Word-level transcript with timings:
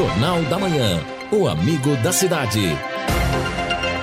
Jornal 0.00 0.40
da 0.44 0.58
Manhã. 0.58 0.98
O 1.30 1.46
amigo 1.46 1.94
da 1.96 2.10
cidade. 2.10 2.74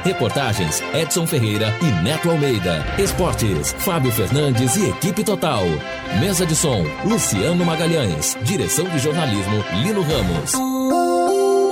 Reportagens 0.04 0.80
Edson 0.94 1.26
Ferreira 1.26 1.74
e 1.82 2.04
Neto 2.04 2.30
Almeida. 2.30 2.86
Esportes 3.00 3.74
Fábio 3.80 4.12
Fernandes 4.12 4.76
e 4.76 4.92
equipe 4.92 5.24
total. 5.24 5.64
Mesa 6.20 6.46
de 6.46 6.56
som 6.56 6.86
Luciano 7.04 7.66
Magalhães. 7.66 8.38
Direção 8.44 8.86
de 8.86 9.00
jornalismo 9.00 9.56
Lino 9.82 10.04
Ramos. 10.04 10.54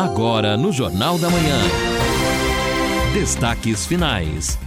Agora 0.02 0.58
no 0.58 0.72
Jornal 0.72 1.20
da 1.20 1.30
Manhã. 1.30 1.60
Destaques 3.14 3.86
finais. 3.86 4.58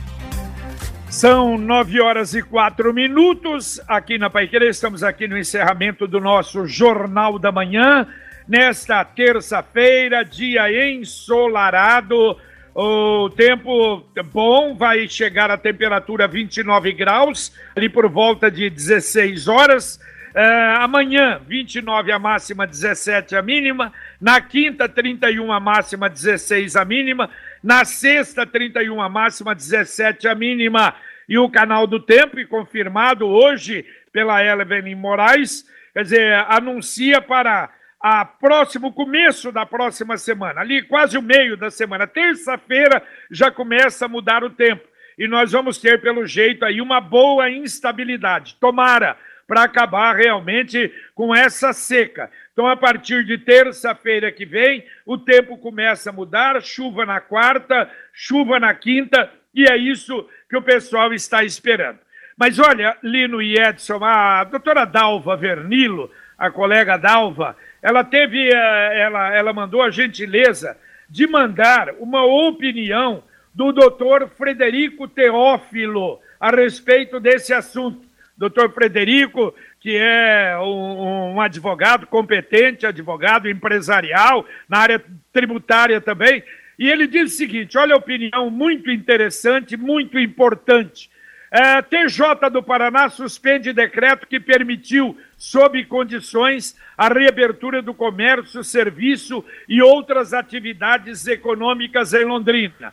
São 1.11 1.59
nove 1.59 2.00
horas 2.00 2.32
e 2.32 2.43
quatro 2.43 2.95
minutos 2.95 3.80
aqui 3.88 4.18
na 4.18 4.30
Paiqueira. 4.30 4.66
Estamos 4.68 5.02
aqui 5.02 5.27
no 5.27 5.36
encerramento 5.36 6.06
do 6.06 6.20
nosso 6.20 6.64
Jornal 6.64 7.40
da 7.40 7.50
Manhã. 7.50 8.06
Nesta 8.49 9.05
terça-feira, 9.05 10.25
dia 10.25 10.73
ensolarado, 10.91 12.34
o 12.75 13.29
tempo 13.29 14.02
bom, 14.33 14.75
vai 14.75 15.06
chegar 15.06 15.51
a 15.51 15.59
temperatura 15.59 16.27
29 16.27 16.92
graus, 16.92 17.53
ali 17.77 17.91
por 17.91 18.09
volta 18.09 18.51
de 18.51 18.70
16 18.70 19.48
horas. 19.48 20.01
Uh, 20.34 20.80
amanhã, 20.80 21.39
29 21.47 22.11
a 22.11 22.19
máxima, 22.19 22.66
17 22.66 23.37
a 23.37 23.42
mínima. 23.42 23.92
Na 24.19 24.41
quinta, 24.41 24.89
31 24.89 25.53
a 25.53 25.61
máxima, 25.61 26.09
16 26.09 26.75
a 26.75 26.87
mínima. 26.87 27.28
Na 27.62 27.84
sexta, 27.84 28.47
31 28.47 29.03
a 29.03 29.11
máxima, 29.11 29.55
17 29.55 30.27
a 30.27 30.34
mínima. 30.34 30.95
E 31.28 31.37
o 31.37 31.51
canal 31.51 31.87
do 31.87 32.01
Tempo, 32.01 32.41
e 32.41 32.47
confirmado 32.47 33.27
hoje 33.27 33.84
pela 34.11 34.42
Eleven 34.42 34.95
Moraes, 34.95 35.67
quer 35.92 36.03
dizer, 36.03 36.33
anuncia 36.48 37.20
para 37.20 37.77
a 38.01 38.25
próximo 38.25 38.93
começo 38.93 39.51
da 39.51 39.66
próxima 39.66 40.16
semana, 40.16 40.61
ali 40.61 40.83
quase 40.83 41.19
o 41.19 41.23
meio 41.23 41.56
da 41.56 41.70
semana, 41.70 42.06
terça-feira 42.06 43.03
já 43.31 43.50
começa 43.50 44.05
a 44.05 44.09
mudar 44.09 44.45
o 44.45 44.50
tempo. 44.50 44.86
E 45.19 45.27
nós 45.27 45.50
vamos 45.50 45.78
ter, 45.78 46.00
pelo 46.00 46.25
jeito, 46.27 46.64
aí 46.64 46.81
uma 46.81 47.00
boa 47.00 47.50
instabilidade. 47.50 48.55
Tomara 48.61 49.17
para 49.48 49.62
acabar 49.62 50.14
realmente 50.14 50.92
com 51.14 51.34
essa 51.34 51.72
seca. 51.72 52.31
Então, 52.53 52.67
a 52.67 52.77
partir 52.77 53.25
de 53.25 53.39
terça-feira 53.39 54.31
que 54.31 54.44
vem, 54.44 54.84
o 55.06 55.17
tempo 55.17 55.56
começa 55.56 56.11
a 56.11 56.12
mudar, 56.12 56.61
chuva 56.62 57.06
na 57.06 57.20
quarta, 57.20 57.91
chuva 58.12 58.61
na 58.61 58.75
quinta, 58.75 59.31
e 59.55 59.65
é 59.65 59.77
isso 59.77 60.28
que 60.48 60.56
o 60.56 60.62
pessoal 60.62 61.12
está 61.15 61.42
esperando. 61.42 61.98
Mas 62.37 62.59
olha, 62.59 62.97
Lino 63.03 63.42
e 63.42 63.59
Edson, 63.59 64.05
a 64.05 64.44
doutora 64.44 64.84
Dalva 64.84 65.37
Vernilo, 65.37 66.11
a 66.37 66.50
colega 66.50 66.97
Dalva, 66.97 67.56
ela 67.83 68.05
teve, 68.05 68.51
eh, 68.51 69.01
ela, 69.01 69.34
ela 69.34 69.53
mandou 69.53 69.83
a 69.83 69.91
gentileza 69.91 70.77
de 71.09 71.27
mandar 71.27 71.95
uma 71.98 72.25
opinião 72.25 73.23
do 73.55 73.73
doutor 73.73 74.29
Frederico 74.37 75.09
Teófilo 75.09 76.21
a 76.39 76.51
respeito 76.51 77.19
desse 77.19 77.53
assunto. 77.53 78.06
Doutor 78.37 78.73
Frederico, 78.73 79.53
que 79.81 79.97
é 79.97 80.56
um, 80.59 81.34
um, 81.34 81.41
advogado 81.41 82.06
competente, 82.06 82.87
advogado 82.87 83.49
empresarial, 83.49 84.47
na 84.69 84.79
área 84.79 85.05
tributária 85.33 86.01
também, 86.01 86.45
e 86.79 86.89
ele 86.89 87.09
diz 87.09 87.34
o 87.34 87.37
seguinte: 87.37 87.77
olha 87.77 87.95
a 87.95 87.99
opinião 87.99 88.49
muito 88.49 88.93
interessante, 88.93 89.77
muito 89.77 90.17
importante. 90.19 91.11
É, 91.50 91.80
TJ 91.80 92.50
do 92.50 92.62
Paraná 92.62 93.08
suspende 93.08 93.72
decreto 93.72 94.27
que 94.27 94.38
permitiu, 94.38 95.16
sob 95.36 95.82
condições, 95.86 96.77
a 96.96 97.08
reabertura 97.08 97.80
do 97.80 97.94
comércio, 97.94 98.62
serviço 98.62 99.42
e 99.66 99.80
outras 99.80 100.34
atividades 100.34 101.26
econômicas 101.26 102.12
em 102.12 102.24
Londrina. 102.24 102.92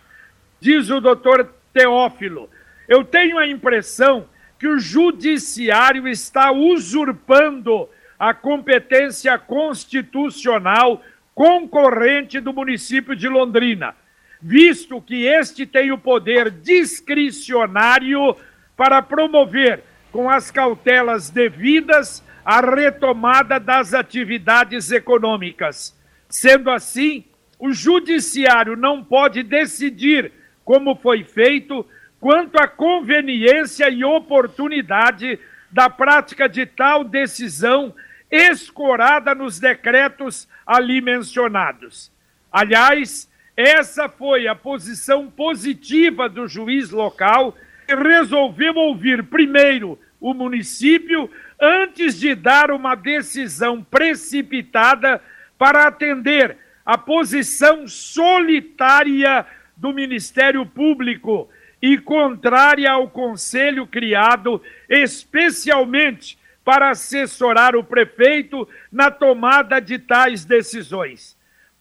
Diz 0.61 0.89
o 0.89 1.01
doutor 1.01 1.53
Teófilo. 1.73 2.49
Eu 2.87 3.03
tenho 3.03 3.37
a 3.37 3.45
impressão 3.45 4.29
que 4.57 4.67
o 4.67 4.79
judiciário 4.79 6.07
está 6.07 6.51
usurpando 6.51 7.89
a 8.17 8.33
competência 8.33 9.37
constitucional 9.37 11.03
concorrente 11.33 12.39
do 12.39 12.53
município 12.53 13.13
de 13.13 13.27
Londrina, 13.27 13.93
visto 14.41 15.01
que 15.01 15.25
este 15.25 15.65
tem 15.65 15.91
o 15.91 15.97
poder 15.97 16.49
discricionário 16.49 18.35
para 18.75 19.01
promover, 19.01 19.83
com 20.11 20.29
as 20.29 20.51
cautelas 20.51 21.29
devidas, 21.29 22.23
a 22.43 22.61
retomada 22.61 23.59
das 23.59 23.93
atividades 23.93 24.91
econômicas. 24.91 25.97
Sendo 26.29 26.69
assim, 26.69 27.25
o 27.59 27.73
judiciário 27.73 28.75
não 28.75 29.03
pode 29.03 29.43
decidir, 29.43 30.31
como 30.63 30.95
foi 30.95 31.23
feito, 31.23 31.85
quanto 32.19 32.57
à 32.57 32.67
conveniência 32.67 33.89
e 33.89 34.03
oportunidade 34.03 35.39
da 35.71 35.89
prática 35.89 36.47
de 36.47 36.65
tal 36.65 37.03
decisão 37.03 37.93
escorada 38.29 39.35
nos 39.35 39.59
decretos 39.59 40.47
ali 40.65 41.01
mencionados. 41.01 42.11
Aliás, 42.51 43.29
essa 43.55 44.09
foi 44.09 44.47
a 44.47 44.55
posição 44.55 45.29
positiva 45.29 46.27
do 46.27 46.47
juiz 46.47 46.91
local, 46.91 47.55
que 47.87 47.95
resolveu 47.95 48.75
ouvir 48.75 49.23
primeiro 49.23 49.97
o 50.19 50.33
município 50.33 51.29
antes 51.59 52.19
de 52.19 52.35
dar 52.35 52.71
uma 52.71 52.95
decisão 52.95 53.83
precipitada 53.83 55.21
para 55.57 55.87
atender 55.87 56.57
a 56.85 56.97
posição 56.97 57.87
solitária 57.87 59.45
do 59.77 59.93
Ministério 59.93 60.65
Público 60.65 61.49
e 61.81 61.97
contrária 61.97 62.91
ao 62.91 63.09
conselho 63.09 63.87
criado 63.87 64.61
especialmente 64.89 66.37
para 66.63 66.89
assessorar 66.89 67.75
o 67.75 67.83
prefeito 67.83 68.67
na 68.91 69.11
tomada 69.11 69.79
de 69.79 69.99
tais 69.99 70.43
decisões. 70.43 71.34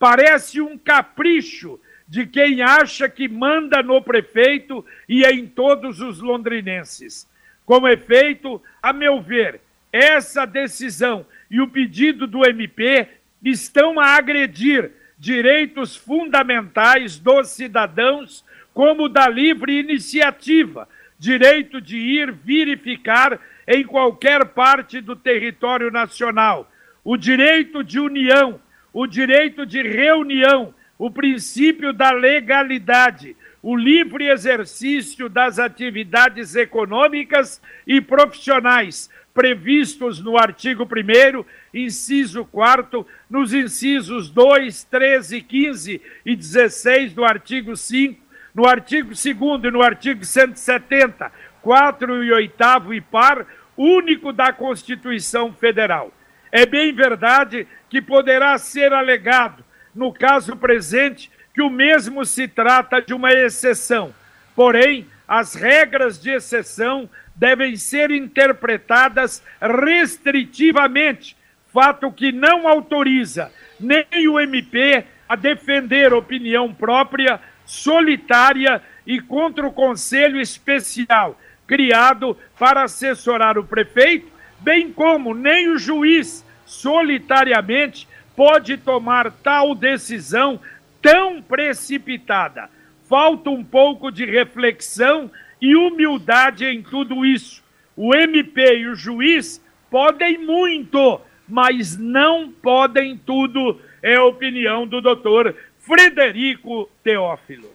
Parece 0.04 0.60
um 0.60 0.76
capricho 0.76 1.80
de 2.06 2.26
quem 2.26 2.60
acha 2.60 3.08
que 3.08 3.26
manda 3.26 3.82
no 3.82 4.02
prefeito 4.02 4.84
e 5.08 5.24
em 5.24 5.46
todos 5.46 5.98
os 5.98 6.20
londrinenses. 6.20 7.26
Com 7.64 7.88
efeito, 7.88 8.62
a 8.82 8.92
meu 8.92 9.22
ver, 9.22 9.62
essa 9.90 10.44
decisão 10.44 11.24
e 11.50 11.58
o 11.58 11.68
pedido 11.68 12.26
do 12.26 12.44
MP 12.44 13.08
estão 13.42 13.98
a 13.98 14.08
agredir 14.08 14.90
direitos 15.18 15.96
fundamentais 15.96 17.18
dos 17.18 17.48
cidadãos, 17.48 18.44
como 18.74 19.08
da 19.08 19.26
livre 19.26 19.80
iniciativa, 19.80 20.86
direito 21.18 21.80
de 21.80 21.96
ir, 21.96 22.30
vir 22.30 22.68
e 22.68 22.76
ficar 22.76 23.40
em 23.66 23.82
qualquer 23.82 24.44
parte 24.48 25.00
do 25.00 25.16
território 25.16 25.90
nacional, 25.90 26.70
o 27.02 27.16
direito 27.16 27.82
de 27.82 27.98
união, 27.98 28.60
o 28.94 29.06
direito 29.06 29.66
de 29.66 29.82
reunião, 29.82 30.72
o 30.96 31.10
princípio 31.10 31.92
da 31.92 32.12
legalidade, 32.12 33.36
o 33.60 33.76
livre 33.76 34.28
exercício 34.28 35.28
das 35.28 35.58
atividades 35.58 36.54
econômicas 36.54 37.60
e 37.86 38.00
profissionais 38.00 39.10
previstos 39.34 40.20
no 40.20 40.38
artigo 40.38 40.84
1, 40.84 41.44
inciso 41.74 42.44
4, 42.44 43.04
nos 43.28 43.52
incisos 43.52 44.30
2, 44.30 44.84
13, 44.84 45.40
15 45.42 46.02
e 46.24 46.36
16 46.36 47.12
do 47.12 47.24
artigo 47.24 47.76
5, 47.76 48.22
no 48.54 48.64
artigo 48.64 49.08
2 49.08 49.24
e 49.64 49.70
no 49.72 49.82
artigo 49.82 50.24
170 50.24 51.32
4 51.60 52.22
e 52.22 52.30
8 52.30 52.94
e 52.94 53.00
par, 53.00 53.46
único 53.76 54.32
da 54.32 54.52
Constituição 54.52 55.52
Federal. 55.52 56.12
É 56.52 56.66
bem 56.66 56.92
verdade 56.92 57.66
que 57.94 58.02
poderá 58.02 58.58
ser 58.58 58.92
alegado, 58.92 59.64
no 59.94 60.12
caso 60.12 60.56
presente, 60.56 61.30
que 61.54 61.62
o 61.62 61.70
mesmo 61.70 62.24
se 62.24 62.48
trata 62.48 63.00
de 63.00 63.14
uma 63.14 63.32
exceção. 63.32 64.12
Porém, 64.52 65.06
as 65.28 65.54
regras 65.54 66.20
de 66.20 66.30
exceção 66.30 67.08
devem 67.36 67.76
ser 67.76 68.10
interpretadas 68.10 69.44
restritivamente, 69.60 71.36
fato 71.72 72.10
que 72.10 72.32
não 72.32 72.66
autoriza 72.66 73.52
nem 73.78 74.26
o 74.26 74.40
MP 74.40 75.04
a 75.28 75.36
defender 75.36 76.12
opinião 76.12 76.74
própria, 76.74 77.38
solitária 77.64 78.82
e 79.06 79.20
contra 79.20 79.64
o 79.64 79.72
Conselho 79.72 80.40
Especial, 80.40 81.40
criado 81.64 82.36
para 82.58 82.82
assessorar 82.82 83.56
o 83.56 83.62
prefeito, 83.62 84.26
bem 84.58 84.90
como 84.90 85.32
nem 85.32 85.68
o 85.68 85.78
juiz 85.78 86.43
solitariamente 86.74 88.08
pode 88.36 88.76
tomar 88.76 89.30
tal 89.30 89.74
decisão 89.74 90.60
tão 91.00 91.40
precipitada. 91.42 92.68
Falta 93.08 93.50
um 93.50 93.62
pouco 93.62 94.10
de 94.10 94.24
reflexão 94.24 95.30
e 95.60 95.76
humildade 95.76 96.64
em 96.64 96.82
tudo 96.82 97.24
isso. 97.24 97.62
O 97.96 98.14
MP 98.14 98.78
e 98.78 98.88
o 98.88 98.94
juiz 98.94 99.62
podem 99.90 100.38
muito, 100.38 101.20
mas 101.48 101.96
não 101.96 102.50
podem 102.50 103.16
tudo, 103.16 103.80
é 104.02 104.16
a 104.16 104.24
opinião 104.24 104.86
do 104.86 105.00
doutor 105.00 105.54
Frederico 105.78 106.90
Teófilo. 107.02 107.70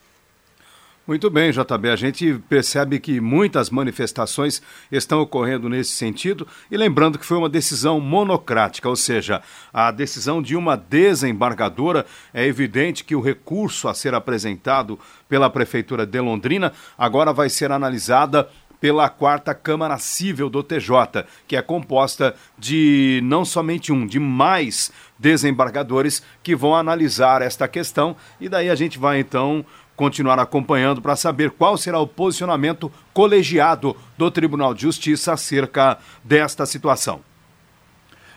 Muito 1.10 1.28
bem, 1.28 1.50
JB. 1.50 1.90
A 1.90 1.96
gente 1.96 2.36
percebe 2.48 3.00
que 3.00 3.20
muitas 3.20 3.72
manifestações 3.72 4.62
estão 4.92 5.22
ocorrendo 5.22 5.68
nesse 5.68 5.90
sentido. 5.94 6.48
E 6.70 6.78
lembrando 6.78 7.18
que 7.18 7.26
foi 7.26 7.36
uma 7.36 7.50
decisão 7.50 8.00
monocrática, 8.00 8.88
ou 8.88 8.96
seja, 8.96 9.42
a 9.74 9.90
decisão 9.90 10.40
de 10.40 10.56
uma 10.56 10.78
desembargadora. 10.78 12.06
É 12.32 12.46
evidente 12.46 13.04
que 13.04 13.16
o 13.16 13.22
recurso 13.22 13.88
a 13.88 13.94
ser 13.96 14.14
apresentado 14.14 15.00
pela 15.28 15.50
Prefeitura 15.50 16.06
de 16.06 16.22
Londrina 16.22 16.74
agora 16.96 17.34
vai 17.34 17.50
ser 17.50 17.72
analisada 17.72 18.48
pela 18.80 19.10
quarta 19.10 19.54
Câmara 19.54 19.98
Civil 19.98 20.50
do 20.50 20.64
TJ, 20.64 21.26
que 21.48 21.56
é 21.56 21.62
composta 21.62 22.36
de 22.58 23.20
não 23.24 23.44
somente 23.44 23.92
um, 23.92 24.06
de 24.06 24.20
mais 24.20 24.92
desembargadores 25.18 26.24
que 26.42 26.56
vão 26.56 26.76
analisar 26.76 27.42
esta 27.42 27.68
questão. 27.68 28.16
E 28.40 28.48
daí 28.48 28.70
a 28.70 28.76
gente 28.76 28.98
vai 28.98 29.20
então 29.20 29.66
continuar 30.00 30.40
acompanhando 30.40 31.02
para 31.02 31.18
saber 31.18 31.52
qual 31.52 31.78
será 31.78 32.00
o 32.00 32.08
posicionamento 32.08 32.90
colegiado 33.14 33.94
do 34.18 34.32
Tribunal 34.32 34.74
de 34.74 34.84
Justiça 34.84 35.34
acerca 35.34 35.98
desta 36.24 36.66
situação. 36.66 37.20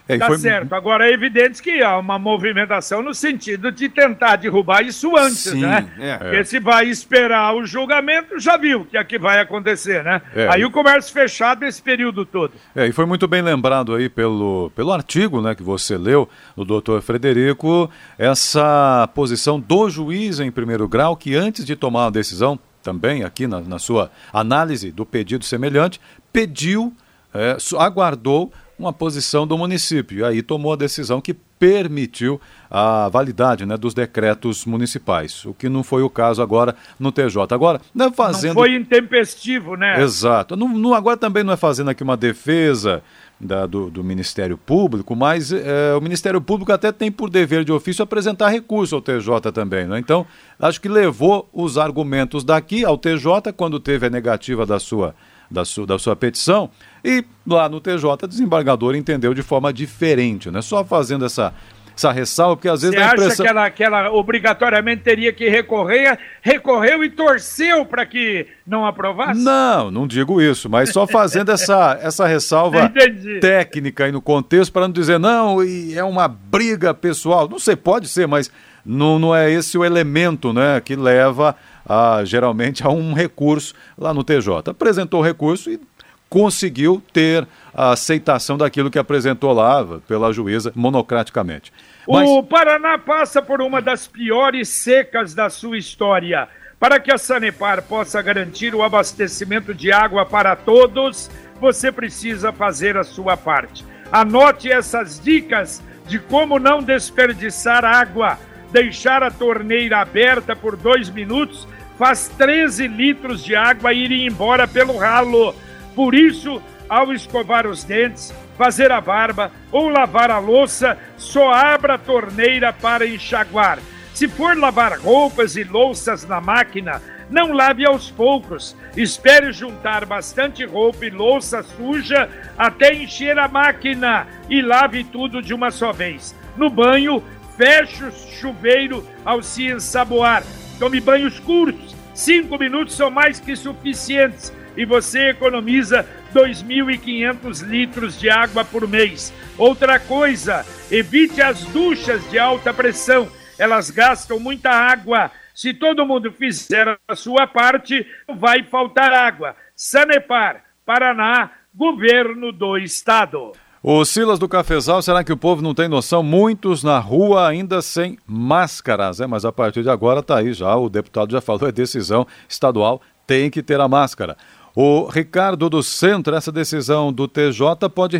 É, 0.08 0.18
tá 0.18 0.26
foi... 0.26 0.38
certo. 0.38 0.72
Agora 0.72 1.08
é 1.08 1.12
evidente 1.12 1.62
que 1.62 1.82
há 1.82 1.98
uma 1.98 2.18
movimentação 2.18 3.02
no 3.02 3.14
sentido 3.14 3.70
de 3.70 3.88
tentar 3.88 4.36
derrubar 4.36 4.82
isso 4.82 5.16
antes, 5.16 5.38
Sim, 5.38 5.60
né? 5.60 5.88
É. 5.98 6.16
Porque 6.16 6.44
se 6.44 6.60
vai 6.60 6.88
esperar 6.88 7.54
o 7.54 7.64
julgamento, 7.64 8.38
já 8.38 8.56
viu 8.56 8.84
que 8.84 8.96
aqui 8.96 9.18
vai 9.18 9.40
acontecer, 9.40 10.02
né? 10.02 10.20
É. 10.34 10.48
Aí 10.48 10.64
o 10.64 10.70
comércio 10.70 11.12
fechado 11.12 11.64
esse 11.64 11.80
período 11.80 12.24
todo. 12.24 12.52
É, 12.74 12.86
e 12.86 12.92
foi 12.92 13.06
muito 13.06 13.28
bem 13.28 13.42
lembrado 13.42 13.94
aí 13.94 14.08
pelo, 14.08 14.70
pelo 14.74 14.92
artigo 14.92 15.40
né, 15.40 15.54
que 15.54 15.62
você 15.62 15.96
leu, 15.96 16.28
do 16.56 16.64
doutor 16.64 17.00
Frederico, 17.00 17.90
essa 18.18 19.08
posição 19.14 19.58
do 19.58 19.88
juiz 19.88 20.40
em 20.40 20.50
primeiro 20.50 20.88
grau, 20.88 21.16
que 21.16 21.34
antes 21.34 21.64
de 21.64 21.76
tomar 21.76 22.06
a 22.06 22.10
decisão, 22.10 22.58
também 22.82 23.22
aqui 23.22 23.46
na, 23.46 23.60
na 23.60 23.78
sua 23.78 24.10
análise 24.32 24.90
do 24.90 25.06
pedido 25.06 25.44
semelhante, 25.44 26.00
pediu, 26.32 26.92
é, 27.32 27.56
aguardou 27.78 28.52
uma 28.82 28.92
posição 28.92 29.46
do 29.46 29.56
município. 29.56 30.18
E 30.18 30.24
aí 30.24 30.42
tomou 30.42 30.72
a 30.72 30.76
decisão 30.76 31.20
que 31.20 31.34
permitiu 31.34 32.40
a 32.68 33.08
validade 33.08 33.64
né, 33.64 33.76
dos 33.76 33.94
decretos 33.94 34.66
municipais, 34.66 35.44
o 35.44 35.54
que 35.54 35.68
não 35.68 35.84
foi 35.84 36.02
o 36.02 36.10
caso 36.10 36.42
agora 36.42 36.74
no 36.98 37.12
TJ. 37.12 37.54
Agora, 37.54 37.80
não 37.94 38.06
é 38.06 38.10
fazendo. 38.10 38.54
Não 38.54 38.62
foi 38.62 38.74
intempestivo, 38.74 39.76
né? 39.76 40.02
Exato. 40.02 40.56
Não, 40.56 40.68
não, 40.68 40.92
agora 40.92 41.16
também 41.16 41.44
não 41.44 41.52
é 41.52 41.56
fazendo 41.56 41.90
aqui 41.90 42.02
uma 42.02 42.16
defesa 42.16 43.02
da, 43.38 43.66
do, 43.66 43.90
do, 43.90 44.02
Ministério 44.02 44.56
Público, 44.56 45.14
mas 45.14 45.52
é, 45.52 45.94
o 45.96 46.00
Ministério 46.00 46.40
Público 46.40 46.72
até 46.72 46.90
tem 46.90 47.10
por 47.10 47.28
dever 47.28 47.64
de 47.64 47.72
ofício 47.72 48.02
apresentar 48.02 48.48
recurso 48.48 48.94
ao 48.94 49.02
TJ 49.02 49.52
também. 49.52 49.86
Né? 49.86 49.98
Então, 49.98 50.26
acho 50.58 50.80
que 50.80 50.88
levou 50.88 51.48
os 51.52 51.76
argumentos 51.76 52.44
daqui 52.44 52.84
ao 52.84 52.96
TJ 52.96 53.52
quando 53.56 53.78
teve 53.80 54.06
a 54.06 54.10
negativa 54.10 54.64
da 54.64 54.78
sua 54.78 55.14
da, 55.52 55.64
su, 55.64 55.86
da 55.86 55.98
sua 55.98 56.16
petição 56.16 56.70
e 57.04 57.24
lá 57.46 57.68
no 57.68 57.80
TJ 57.80 58.04
o 58.24 58.26
desembargador 58.26 58.96
entendeu 58.96 59.34
de 59.34 59.42
forma 59.42 59.72
diferente, 59.72 60.50
né? 60.50 60.62
Só 60.62 60.84
fazendo 60.84 61.24
essa 61.24 61.52
essa 61.94 62.10
ressalva, 62.10 62.56
porque 62.56 62.68
às 62.68 62.82
vezes 62.82 62.96
Você 62.96 63.04
impressão... 63.04 63.26
acha 63.28 63.42
que 63.42 63.48
ela, 63.48 63.70
que 63.70 63.84
ela 63.84 64.12
obrigatoriamente 64.12 65.02
teria 65.02 65.32
que 65.32 65.48
recorrer, 65.48 66.18
recorreu 66.40 67.04
e 67.04 67.10
torceu 67.10 67.84
para 67.84 68.06
que 68.06 68.46
não 68.66 68.86
aprovasse? 68.86 69.40
Não, 69.40 69.90
não 69.90 70.06
digo 70.06 70.40
isso, 70.40 70.68
mas 70.68 70.90
só 70.90 71.06
fazendo 71.06 71.50
essa, 71.52 71.98
essa 72.00 72.26
ressalva 72.26 72.84
Entendi. 72.84 73.40
técnica 73.40 74.04
aí 74.04 74.12
no 74.12 74.22
contexto, 74.22 74.72
para 74.72 74.88
não 74.88 74.92
dizer, 74.92 75.18
não, 75.18 75.62
e 75.62 75.94
é 75.94 76.04
uma 76.04 76.26
briga 76.28 76.94
pessoal. 76.94 77.48
Não 77.48 77.58
sei, 77.58 77.76
pode 77.76 78.08
ser, 78.08 78.26
mas 78.26 78.50
não, 78.84 79.18
não 79.18 79.34
é 79.34 79.50
esse 79.50 79.78
o 79.78 79.84
elemento 79.84 80.52
né, 80.52 80.80
que 80.80 80.96
leva 80.96 81.56
a, 81.86 82.22
geralmente 82.24 82.84
a 82.84 82.90
um 82.90 83.12
recurso 83.12 83.74
lá 83.96 84.12
no 84.12 84.24
TJ. 84.24 84.70
Apresentou 84.70 85.20
o 85.20 85.24
recurso 85.24 85.70
e 85.70 85.80
conseguiu 86.28 87.02
ter 87.12 87.46
a 87.74 87.90
aceitação 87.90 88.56
daquilo 88.56 88.90
que 88.90 88.98
apresentou 88.98 89.52
lá 89.52 89.86
pela 90.08 90.32
juíza 90.32 90.72
monocraticamente. 90.74 91.72
Mas... 92.08 92.28
O 92.28 92.42
Paraná 92.42 92.98
passa 92.98 93.42
por 93.42 93.60
uma 93.60 93.82
das 93.82 94.06
piores 94.06 94.68
secas 94.68 95.34
da 95.34 95.50
sua 95.50 95.78
história. 95.78 96.48
Para 96.80 96.98
que 96.98 97.12
a 97.12 97.18
Sanepar 97.18 97.82
possa 97.82 98.20
garantir 98.20 98.74
o 98.74 98.82
abastecimento 98.82 99.72
de 99.72 99.92
água 99.92 100.26
para 100.26 100.56
todos, 100.56 101.30
você 101.60 101.92
precisa 101.92 102.52
fazer 102.52 102.96
a 102.96 103.04
sua 103.04 103.36
parte. 103.36 103.84
Anote 104.10 104.70
essas 104.70 105.20
dicas 105.20 105.80
de 106.08 106.18
como 106.18 106.58
não 106.58 106.82
desperdiçar 106.82 107.84
água 107.84 108.38
deixar 108.72 109.22
a 109.22 109.30
torneira 109.30 109.98
aberta 109.98 110.56
por 110.56 110.76
dois 110.76 111.10
minutos 111.10 111.68
faz 111.98 112.28
13 112.36 112.88
litros 112.88 113.44
de 113.44 113.54
água 113.54 113.92
irem 113.92 114.26
embora 114.26 114.66
pelo 114.66 114.96
ralo. 114.96 115.54
Por 115.94 116.14
isso, 116.14 116.60
ao 116.88 117.12
escovar 117.12 117.66
os 117.66 117.84
dentes, 117.84 118.34
fazer 118.56 118.90
a 118.90 119.00
barba 119.00 119.52
ou 119.70 119.88
lavar 119.88 120.30
a 120.30 120.38
louça, 120.38 120.98
só 121.16 121.52
abra 121.52 121.94
a 121.94 121.98
torneira 121.98 122.72
para 122.72 123.06
enxaguar. 123.06 123.78
Se 124.14 124.26
for 124.26 124.56
lavar 124.56 124.98
roupas 124.98 125.56
e 125.56 125.64
louças 125.64 126.26
na 126.26 126.40
máquina, 126.40 127.00
não 127.30 127.52
lave 127.52 127.86
aos 127.86 128.10
poucos. 128.10 128.76
Espere 128.96 129.52
juntar 129.52 130.04
bastante 130.04 130.64
roupa 130.64 131.06
e 131.06 131.10
louça 131.10 131.62
suja 131.62 132.28
até 132.58 132.94
encher 132.94 133.38
a 133.38 133.48
máquina 133.48 134.26
e 134.50 134.60
lave 134.60 135.02
tudo 135.04 135.40
de 135.40 135.54
uma 135.54 135.70
só 135.70 135.92
vez. 135.92 136.34
No 136.56 136.68
banho, 136.68 137.22
Feche 137.56 138.04
o 138.04 138.10
chuveiro 138.10 139.06
ao 139.24 139.42
se 139.42 139.66
ensaboar. 139.66 140.42
Tome 140.78 141.00
banhos 141.00 141.38
curtos. 141.40 141.94
Cinco 142.14 142.58
minutos 142.58 142.94
são 142.94 143.10
mais 143.10 143.40
que 143.40 143.56
suficientes 143.56 144.52
e 144.76 144.84
você 144.84 145.30
economiza 145.30 146.06
2.500 146.34 147.62
litros 147.62 148.18
de 148.18 148.30
água 148.30 148.64
por 148.64 148.88
mês. 148.88 149.32
Outra 149.56 149.98
coisa, 150.00 150.64
evite 150.90 151.40
as 151.42 151.62
duchas 151.66 152.28
de 152.30 152.38
alta 152.38 152.72
pressão. 152.72 153.30
Elas 153.58 153.90
gastam 153.90 154.40
muita 154.40 154.70
água. 154.70 155.30
Se 155.54 155.74
todo 155.74 156.06
mundo 156.06 156.32
fizer 156.32 156.98
a 157.06 157.14
sua 157.14 157.46
parte, 157.46 158.06
vai 158.26 158.62
faltar 158.64 159.12
água. 159.12 159.54
Sanepar, 159.76 160.64
Paraná, 160.84 161.50
Governo 161.74 162.52
do 162.52 162.76
Estado. 162.76 163.52
O 163.84 164.04
Silas 164.04 164.38
do 164.38 164.48
Cafezal, 164.48 165.02
será 165.02 165.24
que 165.24 165.32
o 165.32 165.36
povo 165.36 165.60
não 165.60 165.74
tem 165.74 165.88
noção? 165.88 166.22
Muitos 166.22 166.84
na 166.84 167.00
rua 167.00 167.48
ainda 167.48 167.82
sem 167.82 168.16
máscaras, 168.24 169.18
é? 169.18 169.26
mas 169.26 169.44
a 169.44 169.50
partir 169.50 169.82
de 169.82 169.90
agora 169.90 170.20
está 170.20 170.38
aí 170.38 170.52
já, 170.52 170.76
o 170.76 170.88
deputado 170.88 171.32
já 171.32 171.40
falou, 171.40 171.66
é 171.66 171.72
decisão 171.72 172.24
estadual, 172.48 173.02
tem 173.26 173.50
que 173.50 173.60
ter 173.60 173.80
a 173.80 173.88
máscara. 173.88 174.36
O 174.72 175.06
Ricardo 175.06 175.68
do 175.68 175.82
Centro, 175.82 176.36
essa 176.36 176.52
decisão 176.52 177.12
do 177.12 177.26
TJ 177.26 177.90
pode 177.92 178.16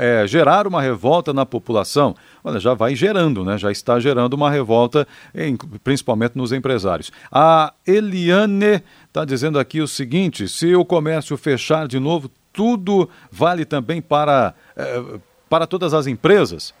é, 0.00 0.26
gerar 0.26 0.66
uma 0.66 0.82
revolta 0.82 1.32
na 1.32 1.46
população. 1.46 2.16
Olha, 2.42 2.58
já 2.58 2.74
vai 2.74 2.96
gerando, 2.96 3.44
né? 3.44 3.56
Já 3.56 3.70
está 3.70 4.00
gerando 4.00 4.34
uma 4.34 4.50
revolta, 4.50 5.06
em, 5.32 5.56
principalmente 5.84 6.36
nos 6.36 6.52
empresários. 6.52 7.12
A 7.30 7.72
Eliane 7.86 8.82
está 9.06 9.24
dizendo 9.24 9.60
aqui 9.60 9.80
o 9.80 9.88
seguinte: 9.88 10.46
se 10.46 10.74
o 10.74 10.84
comércio 10.84 11.38
fechar 11.38 11.88
de 11.88 11.98
novo, 11.98 12.30
tudo 12.54 13.10
vale 13.30 13.66
também 13.66 14.00
para, 14.00 14.54
é, 14.74 15.02
para 15.50 15.66
todas 15.66 15.92
as 15.92 16.06
empresas. 16.06 16.72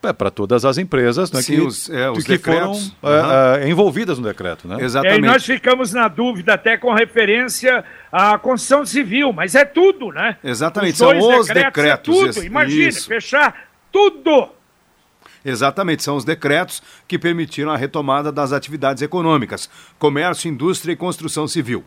É, 0.00 0.12
para 0.12 0.30
todas 0.30 0.64
as 0.64 0.78
empresas 0.78 1.32
né, 1.32 1.42
Sim, 1.42 1.56
que, 1.56 1.60
os, 1.60 1.90
é, 1.90 2.08
os 2.08 2.22
que 2.22 2.30
decretos. 2.30 2.94
foram 3.00 3.16
uhum. 3.16 3.32
é, 3.56 3.68
envolvidas 3.68 4.16
no 4.16 4.24
decreto. 4.24 4.68
Né? 4.68 4.76
Exatamente. 4.80 5.18
E 5.18 5.26
nós 5.26 5.44
ficamos 5.44 5.92
na 5.92 6.06
dúvida 6.06 6.54
até 6.54 6.76
com 6.76 6.92
referência 6.94 7.84
à 8.12 8.38
construção 8.38 8.86
civil, 8.86 9.32
mas 9.32 9.56
é 9.56 9.64
tudo, 9.64 10.12
né? 10.12 10.36
Exatamente, 10.44 10.92
os 10.92 10.98
são 10.98 11.08
os 11.08 11.48
decretos. 11.48 11.50
É 11.50 11.64
decretos 11.64 12.16
é 12.16 12.32
tudo, 12.32 12.46
imagine, 12.46 12.86
isso. 12.86 13.08
fechar 13.08 13.68
tudo. 13.90 14.50
Exatamente, 15.44 16.04
são 16.04 16.14
os 16.14 16.24
decretos 16.24 16.80
que 17.08 17.18
permitiram 17.18 17.72
a 17.72 17.76
retomada 17.76 18.30
das 18.30 18.52
atividades 18.52 19.02
econômicas, 19.02 19.68
comércio, 19.98 20.48
indústria 20.48 20.92
e 20.92 20.96
construção 20.96 21.48
civil. 21.48 21.84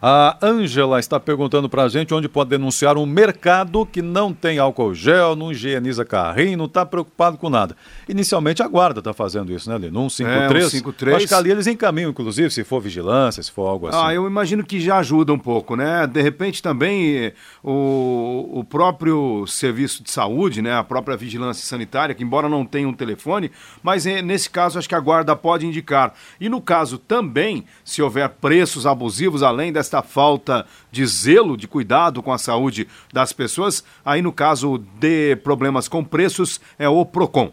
A 0.00 0.36
Ângela 0.42 0.98
está 0.98 1.18
perguntando 1.18 1.68
para 1.68 1.84
a 1.84 1.88
gente 1.88 2.12
onde 2.12 2.28
pode 2.28 2.50
denunciar 2.50 2.96
um 2.96 3.06
mercado 3.06 3.86
que 3.86 4.02
não 4.02 4.32
tem 4.32 4.58
álcool 4.58 4.94
gel, 4.94 5.34
não 5.34 5.50
higieniza 5.50 6.04
carrinho, 6.04 6.58
não 6.58 6.66
está 6.66 6.84
preocupado 6.84 7.38
com 7.38 7.48
nada. 7.48 7.76
Inicialmente 8.08 8.62
a 8.62 8.68
guarda 8.68 9.00
está 9.00 9.12
fazendo 9.12 9.52
isso, 9.52 9.70
né, 9.70 9.78
Lino? 9.78 10.10
153. 10.10 10.64
É, 10.64 10.68
153. 10.68 11.16
Acho 11.16 11.28
que 11.28 11.34
ali 11.34 11.50
eles 11.50 11.66
encaminham, 11.66 12.10
inclusive, 12.10 12.50
se 12.50 12.62
for 12.64 12.80
vigilância, 12.80 13.42
se 13.42 13.50
for 13.50 13.66
algo 13.66 13.88
assim. 13.88 13.98
Ah, 14.00 14.12
eu 14.12 14.26
imagino 14.26 14.64
que 14.64 14.80
já 14.80 14.98
ajuda 14.98 15.32
um 15.32 15.38
pouco, 15.38 15.76
né? 15.76 16.06
De 16.06 16.20
repente 16.20 16.62
também 16.62 17.32
o, 17.62 18.60
o 18.60 18.64
próprio 18.64 19.46
serviço 19.46 20.02
de 20.02 20.10
saúde, 20.10 20.60
né? 20.60 20.74
A 20.74 20.84
própria 20.84 21.16
vigilância 21.16 21.66
sanitária, 21.66 22.14
que 22.14 22.22
embora 22.22 22.48
não 22.48 22.64
tenha 22.64 22.88
um 22.88 22.92
telefone, 22.92 23.50
mas 23.82 24.06
é, 24.06 24.20
nesse 24.20 24.50
caso 24.50 24.78
acho 24.78 24.88
que 24.88 24.94
a 24.94 25.00
guarda 25.00 25.34
pode 25.34 25.66
indicar. 25.66 26.12
E 26.40 26.48
no 26.48 26.60
caso 26.60 26.98
também, 26.98 27.64
se 27.84 28.02
houver 28.02 28.28
preços 28.28 28.86
abusivos 28.86 29.42
além 29.42 29.72
dessa 29.72 29.85
esta 29.86 30.02
falta 30.02 30.66
de 30.90 31.06
zelo, 31.06 31.56
de 31.56 31.68
cuidado 31.68 32.22
com 32.22 32.32
a 32.32 32.38
saúde 32.38 32.88
das 33.12 33.32
pessoas. 33.32 33.84
Aí, 34.04 34.20
no 34.20 34.32
caso 34.32 34.78
de 34.98 35.36
problemas 35.36 35.88
com 35.88 36.04
preços, 36.04 36.60
é 36.78 36.88
o 36.88 37.04
PROCON. 37.04 37.52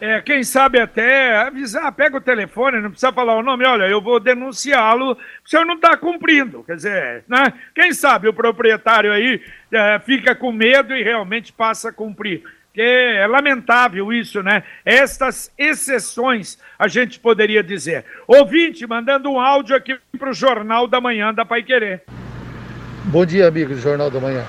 É, 0.00 0.20
quem 0.20 0.42
sabe 0.42 0.80
até 0.80 1.36
avisar, 1.36 1.90
pega 1.92 2.16
o 2.16 2.20
telefone, 2.20 2.80
não 2.80 2.90
precisa 2.90 3.12
falar 3.12 3.36
o 3.36 3.42
nome, 3.42 3.64
olha, 3.64 3.84
eu 3.84 4.02
vou 4.02 4.18
denunciá-lo, 4.20 5.12
o 5.12 5.48
senhor 5.48 5.64
não 5.64 5.76
está 5.76 5.96
cumprindo. 5.96 6.64
Quer 6.64 6.76
dizer, 6.76 7.24
né? 7.28 7.52
Quem 7.74 7.92
sabe 7.92 8.28
o 8.28 8.34
proprietário 8.34 9.12
aí 9.12 9.40
é, 9.72 9.98
fica 10.00 10.34
com 10.34 10.52
medo 10.52 10.94
e 10.94 11.02
realmente 11.02 11.52
passa 11.52 11.90
a 11.90 11.92
cumprir. 11.92 12.42
Porque 12.74 12.82
é 12.82 13.24
lamentável 13.28 14.12
isso, 14.12 14.42
né? 14.42 14.64
Estas 14.84 15.48
exceções, 15.56 16.58
a 16.76 16.88
gente 16.88 17.20
poderia 17.20 17.62
dizer. 17.62 18.04
Ouvinte, 18.26 18.84
mandando 18.84 19.30
um 19.30 19.38
áudio 19.38 19.76
aqui 19.76 19.96
para 20.18 20.30
o 20.30 20.34
Jornal 20.34 20.88
da 20.88 21.00
Manhã 21.00 21.32
da 21.32 21.44
Pai 21.44 21.62
Querer. 21.62 22.02
Bom 23.04 23.24
dia, 23.24 23.46
amigos 23.46 23.76
do 23.76 23.80
Jornal 23.80 24.10
da 24.10 24.18
Manhã. 24.18 24.44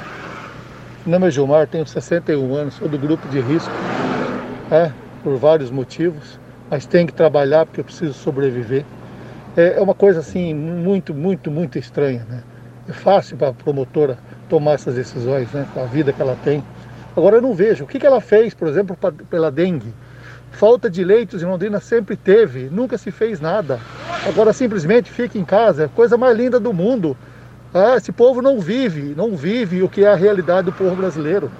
Meu 1.05 1.20
nome 1.20 1.27
é 1.27 1.32
Gilmar, 1.32 1.67
tenho 1.67 1.86
61 1.86 2.55
anos, 2.55 2.74
sou 2.74 2.89
do 2.89 2.98
grupo 2.98 3.27
de 3.27 3.39
risco. 3.39 3.70
É, 4.72 4.91
por 5.22 5.38
vários 5.38 5.70
motivos, 5.70 6.39
mas 6.67 6.88
tem 6.88 7.05
que 7.05 7.13
trabalhar 7.13 7.67
porque 7.67 7.82
eu 7.82 7.86
preciso 7.86 8.15
sobreviver. 8.15 8.84
É, 9.55 9.77
é 9.77 9.79
uma 9.79 9.94
coisa 9.94 10.22
assim 10.22 10.51
muito, 10.51 11.13
muito, 11.13 11.51
muito 11.51 11.77
estranha, 11.77 12.25
né? 12.27 12.41
É 12.89 12.91
fácil 12.91 13.38
para 13.38 13.50
a 13.50 13.53
promotora 13.53 14.17
tomar 14.50 14.74
essas 14.74 14.96
decisões, 14.96 15.51
né? 15.51 15.67
Com 15.75 15.84
a 15.84 15.86
vida 15.86 16.12
que 16.12 16.20
ela 16.20 16.36
tem. 16.44 16.63
Agora 17.15 17.38
eu 17.38 17.41
não 17.41 17.53
vejo. 17.53 17.86
O 17.86 17.88
que, 17.88 18.00
que 18.00 18.05
ela 18.05 18.19
fez, 18.19 18.53
por 18.53 18.67
exemplo, 18.67 18.95
pra, 18.95 19.12
pela 19.12 19.51
dengue? 19.51 19.93
Falta 20.51 20.89
de 20.89 21.03
leitos 21.03 21.41
em 21.41 21.45
Londrina 21.45 21.79
sempre 21.79 22.15
teve, 22.15 22.69
nunca 22.72 22.98
se 22.98 23.12
fez 23.12 23.41
nada. 23.41 23.79
Agora 24.25 24.53
simplesmente 24.53 25.12
fica 25.12 25.38
em 25.38 25.43
casa, 25.43 25.84
é 25.84 25.88
coisa 25.88 26.17
mais 26.17 26.38
linda 26.38 26.60
do 26.60 26.74
mundo. 26.74 27.15
Ah, 27.74 27.98
esse 27.98 28.12
povo 28.12 28.41
não 28.41 28.60
vive, 28.60 29.13
não 29.17 29.36
vive 29.36 29.84
o 29.84 29.89
que 29.89 30.05
é 30.05 30.07
a 30.07 30.15
realidade 30.15 30.67
do 30.67 30.72
povo 30.72 30.95
brasileiro. 30.95 31.51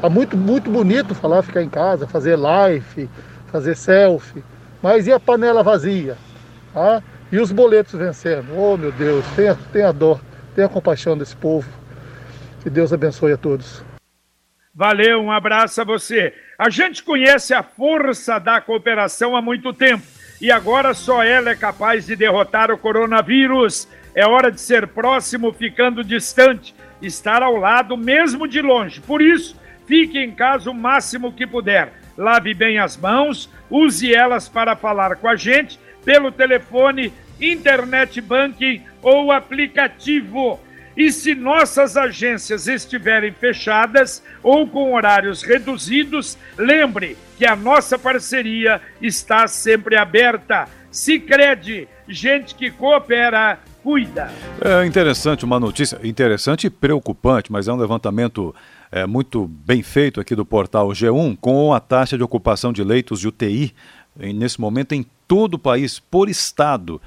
É 0.00 0.08
muito, 0.08 0.36
muito 0.36 0.70
bonito 0.70 1.14
falar 1.14 1.42
ficar 1.42 1.62
em 1.62 1.68
casa, 1.68 2.06
fazer 2.06 2.36
live, 2.36 3.10
fazer 3.48 3.74
selfie. 3.74 4.44
Mas 4.80 5.06
e 5.06 5.12
a 5.12 5.18
panela 5.18 5.62
vazia? 5.62 6.16
Ah, 6.76 7.02
e 7.32 7.38
os 7.38 7.50
boletos 7.50 7.98
vencendo? 7.98 8.56
Oh, 8.56 8.76
meu 8.76 8.92
Deus, 8.92 9.24
tenha, 9.34 9.58
tenha 9.72 9.92
dó, 9.92 10.20
tenha 10.54 10.68
compaixão 10.68 11.18
desse 11.18 11.34
povo. 11.34 11.68
Que 12.62 12.70
Deus 12.70 12.92
abençoe 12.92 13.32
a 13.32 13.36
todos. 13.36 13.82
Valeu, 14.74 15.20
um 15.20 15.30
abraço 15.30 15.80
a 15.80 15.84
você. 15.84 16.34
A 16.58 16.68
gente 16.68 17.02
conhece 17.02 17.54
a 17.54 17.62
força 17.62 18.38
da 18.38 18.60
cooperação 18.60 19.36
há 19.36 19.42
muito 19.42 19.72
tempo 19.72 20.02
e 20.40 20.50
agora 20.50 20.92
só 20.94 21.22
ela 21.22 21.50
é 21.50 21.56
capaz 21.56 22.06
de 22.06 22.16
derrotar 22.16 22.70
o 22.70 22.78
coronavírus. 22.78 23.88
É 24.14 24.26
hora 24.26 24.50
de 24.50 24.60
ser 24.60 24.88
próximo, 24.88 25.52
ficando 25.52 26.04
distante, 26.04 26.74
estar 27.00 27.42
ao 27.42 27.56
lado, 27.56 27.96
mesmo 27.96 28.46
de 28.46 28.60
longe. 28.60 29.00
Por 29.00 29.20
isso, 29.20 29.56
Fique 29.86 30.18
em 30.18 30.30
casa 30.30 30.70
o 30.70 30.74
máximo 30.74 31.32
que 31.32 31.46
puder. 31.46 31.92
Lave 32.16 32.54
bem 32.54 32.78
as 32.78 32.96
mãos, 32.96 33.50
use 33.68 34.14
elas 34.14 34.48
para 34.48 34.76
falar 34.76 35.16
com 35.16 35.28
a 35.28 35.36
gente 35.36 35.78
pelo 36.04 36.30
telefone, 36.30 37.12
internet 37.40 38.20
banking 38.20 38.82
ou 39.02 39.32
aplicativo. 39.32 40.60
E 40.96 41.10
se 41.10 41.34
nossas 41.34 41.96
agências 41.96 42.68
estiverem 42.68 43.32
fechadas 43.32 44.22
ou 44.42 44.66
com 44.66 44.94
horários 44.94 45.42
reduzidos, 45.42 46.38
lembre 46.56 47.16
que 47.36 47.44
a 47.44 47.56
nossa 47.56 47.98
parceria 47.98 48.80
está 49.02 49.46
sempre 49.48 49.96
aberta. 49.96 50.68
Se 50.90 51.18
crede, 51.18 51.88
gente 52.08 52.54
que 52.54 52.70
coopera, 52.70 53.58
cuida. 53.82 54.30
É 54.60 54.86
interessante 54.86 55.44
uma 55.44 55.58
notícia, 55.58 55.98
interessante 56.04 56.68
e 56.68 56.70
preocupante, 56.70 57.50
mas 57.50 57.66
é 57.66 57.72
um 57.72 57.76
levantamento 57.76 58.54
é, 58.92 59.04
muito 59.04 59.48
bem 59.48 59.82
feito 59.82 60.20
aqui 60.20 60.36
do 60.36 60.46
portal 60.46 60.88
G1, 60.90 61.36
com 61.40 61.74
a 61.74 61.80
taxa 61.80 62.16
de 62.16 62.22
ocupação 62.22 62.72
de 62.72 62.84
leitos 62.84 63.18
de 63.18 63.26
UTI, 63.26 63.74
nesse 64.16 64.60
momento, 64.60 64.92
em 64.92 65.04
todo 65.26 65.54
o 65.54 65.58
país, 65.58 65.98
por 65.98 66.28
estado. 66.28 67.00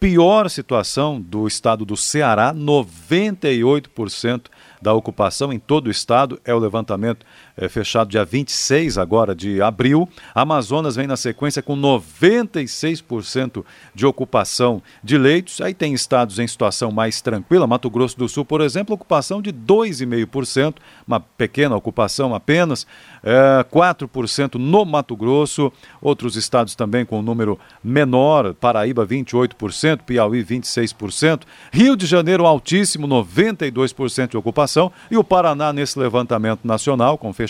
Pior 0.00 0.48
situação 0.48 1.20
do 1.20 1.48
estado 1.48 1.84
do 1.84 1.96
Ceará, 1.96 2.54
98% 2.54 4.46
da 4.80 4.94
ocupação 4.94 5.52
em 5.52 5.58
todo 5.58 5.88
o 5.88 5.90
estado. 5.90 6.40
É 6.44 6.54
o 6.54 6.58
levantamento 6.58 7.26
é, 7.58 7.68
fechado 7.68 8.08
dia 8.08 8.24
26 8.24 8.96
agora 8.96 9.34
de 9.34 9.60
abril. 9.60 10.08
Amazonas 10.32 10.94
vem 10.94 11.08
na 11.08 11.16
sequência 11.16 11.60
com 11.60 11.76
96% 11.76 13.64
de 13.94 14.06
ocupação 14.06 14.80
de 15.02 15.18
leitos. 15.18 15.60
Aí 15.60 15.74
tem 15.74 15.92
estados 15.92 16.38
em 16.38 16.46
situação 16.46 16.92
mais 16.92 17.20
tranquila. 17.20 17.66
Mato 17.66 17.90
Grosso 17.90 18.16
do 18.16 18.28
Sul, 18.28 18.44
por 18.44 18.60
exemplo, 18.60 18.94
ocupação 18.94 19.42
de 19.42 19.52
2,5%, 19.52 20.76
uma 21.06 21.18
pequena 21.18 21.74
ocupação 21.74 22.34
apenas. 22.34 22.86
É, 23.24 23.64
4% 23.64 24.54
no 24.54 24.84
Mato 24.84 25.16
Grosso. 25.16 25.72
Outros 26.00 26.36
estados 26.36 26.76
também 26.76 27.04
com 27.04 27.18
um 27.18 27.22
número 27.22 27.58
menor. 27.82 28.54
Paraíba, 28.54 29.04
28%. 29.04 30.02
Piauí, 30.06 30.44
26%. 30.44 31.42
Rio 31.72 31.96
de 31.96 32.06
Janeiro, 32.06 32.46
altíssimo, 32.46 33.08
92% 33.08 34.30
de 34.30 34.36
ocupação. 34.36 34.92
E 35.10 35.16
o 35.16 35.24
Paraná, 35.24 35.72
nesse 35.72 35.98
levantamento 35.98 36.60
nacional, 36.64 37.18
com 37.18 37.32
fechamento, 37.32 37.47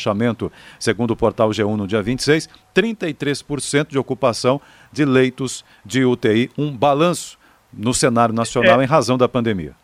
segundo 0.79 1.11
o 1.13 1.17
portal 1.17 1.51
G1 1.51 1.77
no 1.77 1.87
dia 1.87 2.03
26, 2.03 2.49
33% 2.75 3.89
de 3.89 3.99
ocupação 3.99 4.61
de 4.93 5.05
leitos 5.05 5.65
de 5.85 6.05
UTI, 6.05 6.51
um 6.57 6.77
balanço 6.77 7.39
no 7.73 7.93
cenário 7.93 8.35
nacional 8.35 8.81
é. 8.81 8.85
em 8.85 8.87
razão 8.87 9.19
da 9.19 9.29
pandemia. 9.29 9.75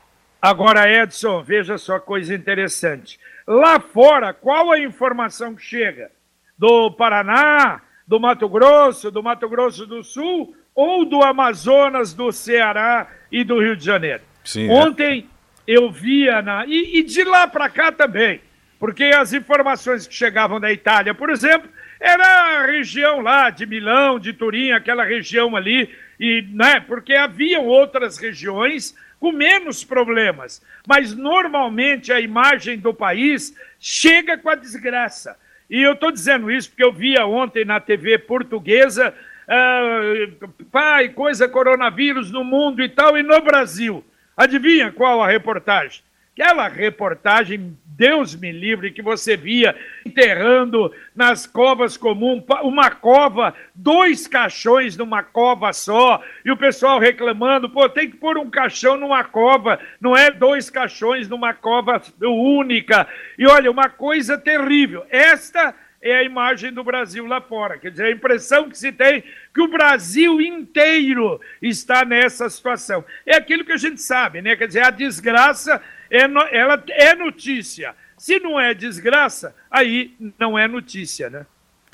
Agora, 0.41 0.91
Edson, 0.91 1.43
veja 1.43 1.79
só 1.79 1.99
coisa 1.99 2.35
interessante. 2.35 3.19
Lá 3.47 3.81
fora, 3.81 4.33
qual 4.33 4.73
a 4.73 4.79
informação 4.79 5.55
que 5.55 5.63
chega? 5.63 6.11
Do 6.59 6.91
Paraná, 6.91 7.81
do 8.07 8.21
Mato 8.21 8.49
Grosso, 8.49 9.11
do 9.11 9.23
Mato 9.23 9.49
Grosso 9.49 9.87
do 9.87 10.03
Sul 10.03 10.55
ou 10.75 11.05
do 11.05 11.23
Amazonas, 11.23 12.13
do 12.13 12.31
Ceará 12.31 13.09
e 13.31 13.43
do 13.43 13.61
Rio 13.61 13.77
de 13.77 13.85
Janeiro? 13.85 14.23
Sim, 14.45 14.69
é. 14.69 14.73
Ontem 14.73 15.27
é. 15.67 15.73
eu 15.75 15.91
via 15.91 16.43
na. 16.43 16.67
E, 16.67 16.99
e 16.99 17.03
de 17.03 17.25
lá 17.25 17.47
para 17.47 17.69
cá 17.71 17.91
também 17.91 18.41
porque 18.79 19.05
as 19.05 19.33
informações 19.33 20.07
que 20.07 20.15
chegavam 20.15 20.61
da 20.61 20.73
Itália, 20.73 21.15
por 21.15 21.31
exemplo, 21.31 21.71
era 22.01 22.25
a 22.63 22.67
região 22.67 23.21
lá 23.21 23.51
de 23.51 23.65
Milão, 23.67 24.19
de 24.19 24.33
Turim, 24.33 24.73
aquela 24.73 25.05
região 25.05 25.57
ali, 25.57 25.95
e, 26.19 26.43
né, 26.53 26.81
porque 26.81 27.15
haviam 27.15 27.65
outras 27.65 28.19
regiões 28.19 28.95
com 29.19 29.33
menos 29.33 29.83
problemas. 29.83 30.63
Mas 30.87 31.15
normalmente 31.15 32.13
a 32.13 32.21
imagem 32.21 32.79
do 32.79 32.93
país 32.93 33.57
chega 33.81 34.37
com 34.37 34.51
a 34.51 34.55
desgraça. 34.55 35.37
E 35.71 35.83
eu 35.83 35.95
estou 35.95 36.13
dizendo 36.13 36.51
isso 36.51 36.69
porque 36.69 36.85
eu 36.85 36.93
via 36.93 37.25
ontem 37.27 37.65
na 37.65 37.81
TV 37.81 38.19
portuguesa, 38.19 39.15
uh, 39.49 40.49
pai, 40.71 41.09
coisa 41.09 41.49
coronavírus 41.49 42.31
no 42.31 42.45
mundo 42.45 42.83
e 42.83 42.89
tal, 42.89 43.17
e 43.17 43.23
no 43.23 43.41
Brasil. 43.41 44.05
Adivinha 44.37 44.93
qual 44.93 45.23
a 45.23 45.29
reportagem? 45.29 46.03
Aquela 46.37 46.67
reportagem 46.67 47.77
Deus 47.97 48.35
me 48.35 48.51
livre, 48.51 48.91
que 48.91 49.01
você 49.01 49.37
via 49.37 49.77
enterrando 50.05 50.93
nas 51.15 51.47
covas 51.47 51.97
comuns, 51.97 52.43
uma 52.63 52.91
cova, 52.91 53.55
dois 53.73 54.27
caixões 54.27 54.97
numa 54.97 55.23
cova 55.23 55.73
só, 55.73 56.21
e 56.45 56.51
o 56.51 56.57
pessoal 56.57 56.99
reclamando, 56.99 57.71
pô, 57.71 57.89
tem 57.89 58.11
que 58.11 58.17
pôr 58.17 58.37
um 58.37 58.51
caixão 58.51 58.97
numa 58.97 59.23
cova, 59.23 59.79
não 60.01 60.17
é 60.17 60.31
dois 60.31 60.69
caixões 60.69 61.29
numa 61.29 61.55
cova 61.55 62.03
única. 62.21 63.07
E 63.39 63.47
olha, 63.47 63.71
uma 63.71 63.89
coisa 63.89 64.37
terrível. 64.37 65.07
Esta 65.11 65.73
é 66.03 66.17
a 66.17 66.23
imagem 66.25 66.73
do 66.73 66.85
Brasil 66.85 67.27
lá 67.27 67.41
fora. 67.41 67.79
Quer 67.79 67.91
dizer, 67.93 68.07
a 68.07 68.11
impressão 68.11 68.69
que 68.69 68.77
se 68.77 68.93
tem 68.93 69.25
que 69.55 69.63
o 69.63 69.69
Brasil 69.69 70.41
inteiro 70.41 71.41
está 71.63 72.05
nessa 72.05 72.51
situação. 72.51 73.05
É 73.25 73.37
aquilo 73.37 73.65
que 73.65 73.73
a 73.73 73.79
gente 73.79 74.03
sabe, 74.03 74.43
né? 74.43 74.57
Quer 74.57 74.67
dizer, 74.67 74.83
a 74.83 74.91
desgraça 74.91 75.81
é 76.17 76.29
no, 76.29 76.41
ela 76.41 76.83
é 76.89 77.15
notícia. 77.15 77.95
Se 78.17 78.39
não 78.39 78.59
é 78.59 78.73
desgraça, 78.73 79.55
aí 79.71 80.15
não 80.39 80.59
é 80.59 80.69
notícia, 80.69 81.29
né? 81.29 81.47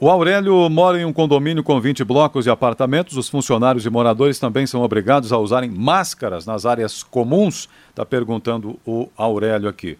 O 0.00 0.08
Aurélio 0.08 0.68
mora 0.68 1.00
em 1.00 1.04
um 1.04 1.12
condomínio 1.12 1.62
com 1.62 1.80
20 1.80 2.02
blocos 2.02 2.44
de 2.44 2.50
apartamentos. 2.50 3.16
Os 3.16 3.28
funcionários 3.28 3.86
e 3.86 3.90
moradores 3.90 4.38
também 4.38 4.66
são 4.66 4.82
obrigados 4.82 5.32
a 5.32 5.38
usarem 5.38 5.70
máscaras 5.70 6.44
nas 6.44 6.66
áreas 6.66 7.02
comuns. 7.02 7.68
Está 7.90 8.04
perguntando 8.04 8.80
o 8.84 9.08
Aurélio 9.16 9.68
aqui. 9.68 9.98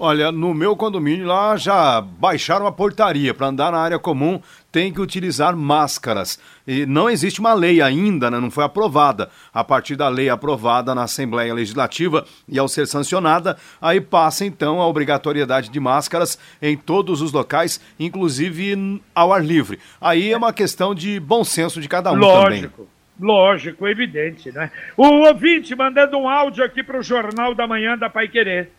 Olha, 0.00 0.30
no 0.30 0.54
meu 0.54 0.76
condomínio 0.76 1.26
lá 1.26 1.56
já 1.56 2.00
baixaram 2.00 2.68
a 2.68 2.72
portaria 2.72 3.34
para 3.34 3.48
andar 3.48 3.72
na 3.72 3.78
área 3.78 3.98
comum, 3.98 4.40
tem 4.70 4.92
que 4.92 5.00
utilizar 5.00 5.56
máscaras. 5.56 6.38
E 6.64 6.86
não 6.86 7.10
existe 7.10 7.40
uma 7.40 7.52
lei 7.52 7.82
ainda, 7.82 8.30
né? 8.30 8.38
não 8.38 8.48
foi 8.48 8.62
aprovada. 8.62 9.28
A 9.52 9.64
partir 9.64 9.96
da 9.96 10.08
lei 10.08 10.28
aprovada 10.28 10.94
na 10.94 11.02
Assembleia 11.02 11.52
Legislativa 11.52 12.24
e 12.48 12.60
ao 12.60 12.68
ser 12.68 12.86
sancionada, 12.86 13.56
aí 13.82 14.00
passa 14.00 14.44
então 14.44 14.80
a 14.80 14.86
obrigatoriedade 14.86 15.68
de 15.68 15.80
máscaras 15.80 16.38
em 16.62 16.76
todos 16.76 17.20
os 17.20 17.32
locais, 17.32 17.80
inclusive 17.98 19.02
ao 19.12 19.32
ar 19.32 19.44
livre. 19.44 19.80
Aí 20.00 20.30
é 20.30 20.36
uma 20.36 20.52
questão 20.52 20.94
de 20.94 21.18
bom 21.18 21.42
senso 21.42 21.80
de 21.80 21.88
cada 21.88 22.12
um 22.12 22.16
Lógico. 22.16 22.68
também. 22.68 22.88
Lógico, 23.20 23.88
evidente, 23.88 24.52
né? 24.52 24.70
O 24.96 25.26
ouvinte 25.26 25.74
mandando 25.74 26.16
um 26.16 26.28
áudio 26.28 26.62
aqui 26.62 26.84
para 26.84 27.00
o 27.00 27.02
Jornal 27.02 27.52
da 27.52 27.66
Manhã 27.66 27.98
da 27.98 28.08
Pai 28.08 28.28
Querer. 28.28 28.77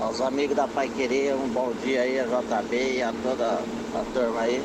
Aos 0.00 0.20
amigos 0.20 0.54
da 0.54 0.68
Pai 0.68 0.88
Querer, 0.88 1.34
um 1.34 1.48
bom 1.48 1.72
dia 1.82 2.02
aí 2.02 2.20
a 2.20 2.24
JB 2.24 2.98
e 2.98 3.02
a 3.02 3.12
toda 3.20 3.46
a 3.46 4.04
turma 4.14 4.42
aí. 4.42 4.62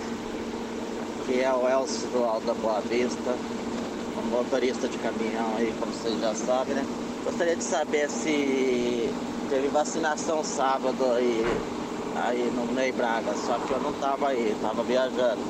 Que 1.25 1.41
é 1.41 1.51
o 1.51 1.67
Elcio 1.67 2.07
do 2.09 2.23
Alto 2.23 2.45
da 2.45 2.53
Boa 2.53 2.79
Vista, 2.81 3.35
um 4.15 4.29
motorista 4.29 4.87
de 4.87 4.96
caminhão 5.00 5.55
aí, 5.57 5.74
como 5.79 5.91
vocês 5.91 6.19
já 6.22 6.35
sabem, 6.35 6.75
né? 6.75 6.85
Gostaria 7.25 7.55
de 7.55 7.63
saber 7.63 8.11
se 8.11 9.11
teve 9.50 9.69
vacinação 9.69 10.43
sábado 10.43 11.03
aí, 11.13 11.43
aí 12.15 12.51
no 12.55 12.72
Ney 12.72 12.91
Braga, 12.91 13.33
só 13.33 13.57
que 13.57 13.72
eu 13.72 13.79
não 13.79 13.93
tava 13.93 14.27
aí, 14.27 14.55
tava 14.61 14.83
viajando. 14.83 15.41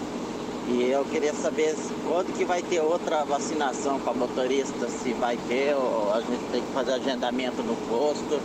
E 0.70 0.90
eu 0.90 1.04
queria 1.04 1.34
saber 1.34 1.76
quando 2.08 2.34
que 2.38 2.46
vai 2.46 2.64
ter 2.64 2.80
outra 2.80 3.26
vacinação 3.26 4.00
para 4.00 4.14
motorista, 4.14 4.88
se 4.88 5.12
vai 5.12 5.38
ter, 5.50 5.76
ou 5.76 6.14
a 6.14 6.22
gente 6.22 6.52
tem 6.54 6.62
que 6.62 6.72
fazer 6.72 6.94
agendamento 6.94 7.62
no 7.62 7.76
posto. 7.90 8.40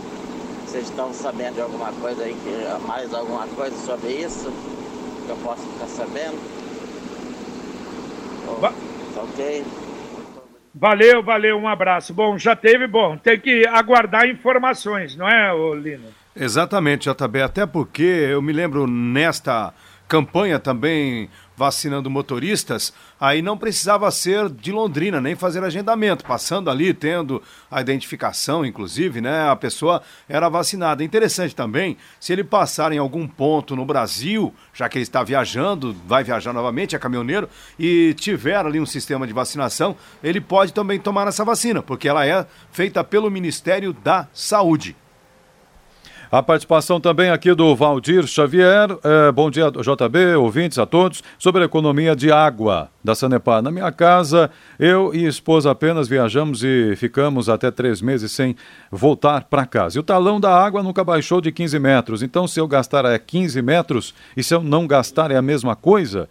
Vocês 0.69 0.87
estão 0.87 1.11
sabendo 1.11 1.55
de 1.55 1.61
alguma 1.61 1.91
coisa 1.93 2.23
aí, 2.23 2.35
que, 2.35 2.87
mais 2.87 3.11
alguma 3.11 3.47
coisa 3.47 3.75
sobre 3.75 4.09
isso? 4.09 4.53
Que 5.25 5.31
eu 5.31 5.37
posso 5.37 5.63
ficar 5.63 5.87
sabendo? 5.87 6.37
Va 8.61 8.71
tá 9.15 9.21
ok? 9.23 9.65
Valeu, 10.75 11.23
valeu, 11.23 11.57
um 11.57 11.67
abraço. 11.67 12.13
Bom, 12.13 12.37
já 12.37 12.55
teve, 12.55 12.85
bom, 12.85 13.17
tem 13.17 13.39
que 13.39 13.65
aguardar 13.67 14.29
informações, 14.29 15.15
não 15.15 15.27
é, 15.27 15.51
Lino? 15.75 16.05
Exatamente, 16.35 17.09
JB, 17.09 17.41
até 17.41 17.65
porque 17.65 18.03
eu 18.03 18.39
me 18.39 18.53
lembro 18.53 18.85
nesta 18.85 19.73
campanha 20.09 20.59
também 20.59 21.29
vacinando 21.55 22.09
motoristas, 22.09 22.91
aí 23.19 23.41
não 23.41 23.57
precisava 23.57 24.09
ser 24.09 24.49
de 24.49 24.71
Londrina, 24.71 25.21
nem 25.21 25.35
fazer 25.35 25.63
agendamento, 25.63 26.23
passando 26.23 26.69
ali, 26.69 26.93
tendo 26.93 27.43
a 27.69 27.79
identificação, 27.79 28.65
inclusive, 28.65 29.21
né? 29.21 29.49
A 29.49 29.55
pessoa 29.55 30.01
era 30.27 30.49
vacinada. 30.49 31.03
Interessante 31.03 31.53
também, 31.53 31.95
se 32.19 32.33
ele 32.33 32.43
passar 32.45 32.91
em 32.91 32.97
algum 32.97 33.27
ponto 33.27 33.75
no 33.75 33.85
Brasil, 33.85 34.53
já 34.73 34.89
que 34.89 34.97
ele 34.97 35.03
está 35.03 35.21
viajando, 35.21 35.95
vai 36.07 36.23
viajar 36.23 36.53
novamente, 36.53 36.95
é 36.95 36.99
caminhoneiro, 36.99 37.47
e 37.77 38.15
tiver 38.17 38.55
ali 38.55 38.79
um 38.79 38.85
sistema 38.85 39.27
de 39.27 39.33
vacinação, 39.33 39.95
ele 40.23 40.41
pode 40.41 40.73
também 40.73 40.97
tomar 40.97 41.27
essa 41.27 41.45
vacina, 41.45 41.83
porque 41.83 42.07
ela 42.07 42.25
é 42.25 42.47
feita 42.71 43.03
pelo 43.03 43.29
Ministério 43.29 43.93
da 43.93 44.27
Saúde. 44.33 44.95
A 46.31 46.43
participação 46.43 47.01
também 47.01 47.31
aqui 47.31 47.55
do 47.55 47.75
Valdir 47.75 48.27
Xavier. 48.27 48.89
É, 49.03 49.31
bom 49.31 49.49
dia, 49.49 49.71
JB, 49.71 50.35
ouvintes 50.35 50.77
a 50.77 50.85
todos. 50.85 51.23
Sobre 51.39 51.63
a 51.63 51.65
economia 51.65 52.15
de 52.15 52.31
água 52.31 52.91
da 53.03 53.15
Sanepar. 53.15 53.63
Na 53.63 53.71
minha 53.71 53.91
casa, 53.91 54.51
eu 54.77 55.11
e 55.11 55.25
esposa 55.25 55.71
apenas 55.71 56.07
viajamos 56.07 56.63
e 56.63 56.95
ficamos 56.95 57.49
até 57.49 57.71
três 57.71 57.99
meses 57.99 58.31
sem 58.31 58.55
voltar 58.91 59.45
para 59.45 59.65
casa. 59.65 59.97
E 59.97 59.99
o 59.99 60.03
talão 60.03 60.39
da 60.39 60.55
água 60.55 60.83
nunca 60.83 61.03
baixou 61.03 61.41
de 61.41 61.51
15 61.51 61.79
metros. 61.79 62.21
Então, 62.21 62.47
se 62.47 62.59
eu 62.59 62.67
gastar 62.67 63.05
é 63.05 63.17
15 63.17 63.59
metros 63.63 64.13
e 64.37 64.43
se 64.43 64.53
eu 64.53 64.61
não 64.61 64.85
gastar 64.85 65.31
é 65.31 65.35
a 65.35 65.41
mesma 65.41 65.75
coisa, 65.75 66.29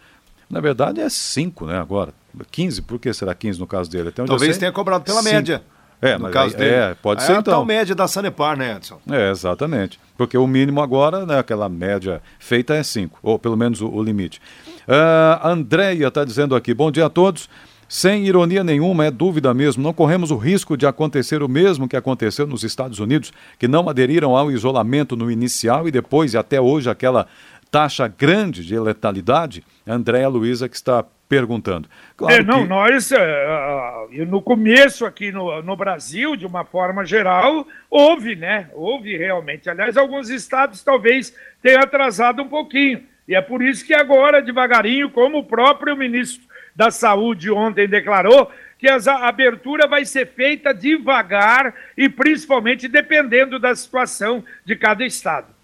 na 0.49 0.61
verdade 0.61 1.01
é 1.01 1.09
5, 1.09 1.67
né, 1.67 1.77
agora. 1.77 2.15
15, 2.53 2.83
por 2.83 3.01
que 3.01 3.13
será 3.13 3.35
15 3.35 3.59
no 3.59 3.67
caso 3.67 3.91
dele? 3.91 4.13
Talvez 4.13 4.57
tenha 4.59 4.71
cobrado 4.71 5.03
pela 5.03 5.23
cinco. 5.23 5.35
média. 5.35 5.61
É, 6.01 6.17
no 6.17 6.31
caso 6.31 6.55
aí, 6.55 6.61
dele. 6.61 6.75
É, 6.75 6.95
pode 6.95 7.23
é 7.23 7.27
ser 7.27 7.33
então. 7.33 7.53
É 7.53 7.55
a 7.55 7.59
tal 7.59 7.65
média 7.65 7.95
da 7.95 8.07
Sanepar, 8.07 8.57
né, 8.57 8.77
Edson? 8.77 9.01
É, 9.11 9.31
exatamente. 9.31 9.99
Porque 10.17 10.39
o 10.39 10.47
mínimo 10.47 10.81
agora, 10.81 11.27
né, 11.27 11.39
aquela 11.39 11.69
média 11.69 12.23
feita 12.39 12.75
é 12.75 12.83
5, 12.83 13.19
ou 13.23 13.39
pelo 13.39 13.57
menos 13.57 13.81
o, 13.81 13.89
o 13.89 14.03
limite. 14.03 14.41
Uh, 14.87 15.47
Andréia 15.47 16.09
está 16.09 16.25
dizendo 16.25 16.55
aqui, 16.55 16.73
bom 16.73 16.91
dia 16.91 17.07
a 17.07 17.11
todos. 17.11 17.49
Sem 17.89 18.27
ironia 18.27 18.63
nenhuma, 18.63 19.07
é 19.07 19.11
dúvida 19.11 19.55
mesmo, 19.55 19.83
não 19.83 19.95
corremos 19.95 20.31
o 20.31 20.37
risco 20.37 20.77
de 20.77 20.87
acontecer 20.87 21.43
o 21.43 21.49
mesmo 21.49 21.89
que 21.89 21.97
aconteceu 21.97 22.47
nos 22.47 22.63
Estados 22.63 22.99
Unidos, 22.99 23.33
que 23.59 23.67
não 23.67 23.89
aderiram 23.89 24.37
ao 24.37 24.51
isolamento 24.51 25.17
no 25.17 25.31
inicial 25.31 25.89
e 25.89 25.91
depois, 25.91 26.35
e 26.35 26.37
até 26.37 26.61
hoje, 26.61 26.91
aquela 26.91 27.27
taxa 27.71 28.07
grande 28.07 28.65
de 28.65 28.79
letalidade? 28.79 29.65
Andréia 29.87 30.29
Luiza 30.29 30.69
que 30.69 30.77
está 30.77 31.03
perguntando. 31.29 31.89
Claro 32.17 32.35
é, 32.35 32.43
não, 32.43 32.63
que... 32.63 32.69
nós, 32.69 33.11
uh, 33.11 34.27
no 34.27 34.41
começo 34.41 35.05
aqui 35.05 35.31
no, 35.31 35.63
no 35.63 35.77
Brasil, 35.77 36.35
de 36.35 36.47
uma 36.47 36.65
forma 36.65 37.05
geral, 37.05 37.67
houve, 37.91 38.35
né? 38.35 38.71
Houve 38.73 39.17
realmente. 39.17 39.69
Aliás, 39.69 39.97
alguns 39.97 40.31
estados 40.31 40.83
talvez 40.83 41.37
tenham 41.63 41.83
atrasado 41.83 42.43
um 42.43 42.49
pouquinho. 42.49 43.03
E 43.27 43.35
é 43.35 43.43
por 43.43 43.63
isso 43.63 43.87
que 43.87 43.93
agora, 43.93 44.41
devagarinho, 44.41 45.11
como 45.11 45.39
o 45.39 45.45
próprio 45.45 45.95
ministro 45.95 46.49
da 46.75 46.91
Saúde 46.91 47.51
ontem 47.51 47.87
declarou, 47.87 48.51
que 48.79 48.89
a 48.89 48.97
abertura 49.27 49.87
vai 49.87 50.05
ser 50.05 50.29
feita 50.29 50.73
devagar 50.73 51.75
e 51.97 52.09
principalmente 52.09 52.89
dependendo 52.89 53.59
da 53.59 53.75
situação 53.75 54.43
de 54.65 54.77
cada 54.77 55.05
estado. 55.05 55.59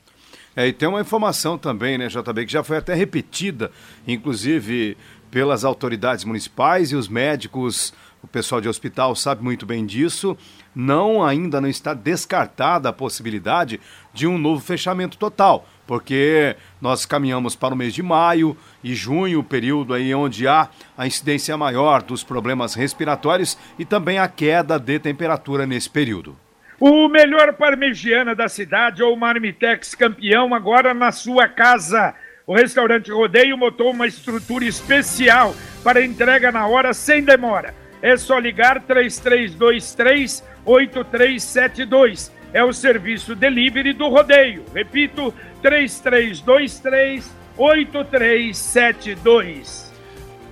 É, 0.57 0.69
e 0.69 0.73
tem 0.73 0.89
uma 0.89 1.01
informação 1.01 1.57
também, 1.57 1.97
né, 1.97 2.09
JB, 2.09 2.47
que 2.47 2.53
já 2.53 2.63
foi 2.63 2.77
até 2.77 2.95
repetida, 2.95 3.71
inclusive 4.07 4.97
pelas 5.35 5.65
autoridades 5.65 6.25
municipais 6.25 6.93
e 6.93 6.95
os 6.95 7.09
médicos, 7.09 7.93
o 8.23 8.27
pessoal 8.29 8.61
de 8.61 8.69
hospital 8.69 9.17
sabe 9.17 9.43
muito 9.43 9.67
bem 9.67 9.85
disso. 9.85 10.39
Não 10.73 11.25
ainda 11.25 11.61
não 11.61 11.69
está 11.69 11.93
descartada 11.93 12.89
a 12.89 12.93
possibilidade 12.93 13.81
de 14.13 14.29
um 14.29 14.39
novo 14.39 14.63
fechamento 14.65 15.19
total. 15.19 15.67
porque 15.87 16.57
nós 16.81 17.05
caminhamos 17.05 17.55
para 17.55 17.75
o 17.75 17.77
mês 17.77 17.93
de 17.93 18.03
maio 18.03 18.57
e 18.83 18.95
junho, 18.95 19.43
período 19.43 19.93
aí 19.93 20.15
onde 20.15 20.47
há 20.49 20.69
a 20.97 21.07
incidência 21.07 21.57
maior 21.59 22.01
dos 22.01 22.23
problemas 22.23 22.75
respiratórios 22.75 23.59
e 23.79 23.85
também 23.85 24.19
a 24.19 24.29
queda 24.29 24.79
de 24.79 24.99
temperatura 24.99 25.67
nesse 25.67 25.91
período. 25.91 26.39
O 26.81 27.09
melhor 27.09 27.53
parmegiana 27.55 28.35
da 28.35 28.49
cidade 28.49 29.03
ou 29.03 29.17
Marmitex 29.17 29.95
campeão 29.95 30.55
agora 30.55 30.95
na 30.95 31.13
sua 31.13 31.49
casa. 31.49 32.15
O 32.47 32.55
restaurante 32.55 33.11
Rodeio 33.11 33.57
montou 33.57 33.91
uma 33.91 34.07
estrutura 34.07 34.67
especial 34.67 35.55
para 35.83 36.05
entrega 36.05 36.53
na 36.53 36.67
hora 36.67 36.93
sem 36.93 37.23
demora. 37.23 37.75
É 38.03 38.19
só 38.19 38.39
ligar 38.39 38.83
3323 38.83 40.45
8372. 40.67 42.31
É 42.53 42.63
o 42.63 42.71
serviço 42.73 43.35
delivery 43.35 43.95
do 43.95 44.09
Rodeio. 44.09 44.63
Repito, 44.75 45.33
3323 45.63 47.35
8372. 47.57 49.94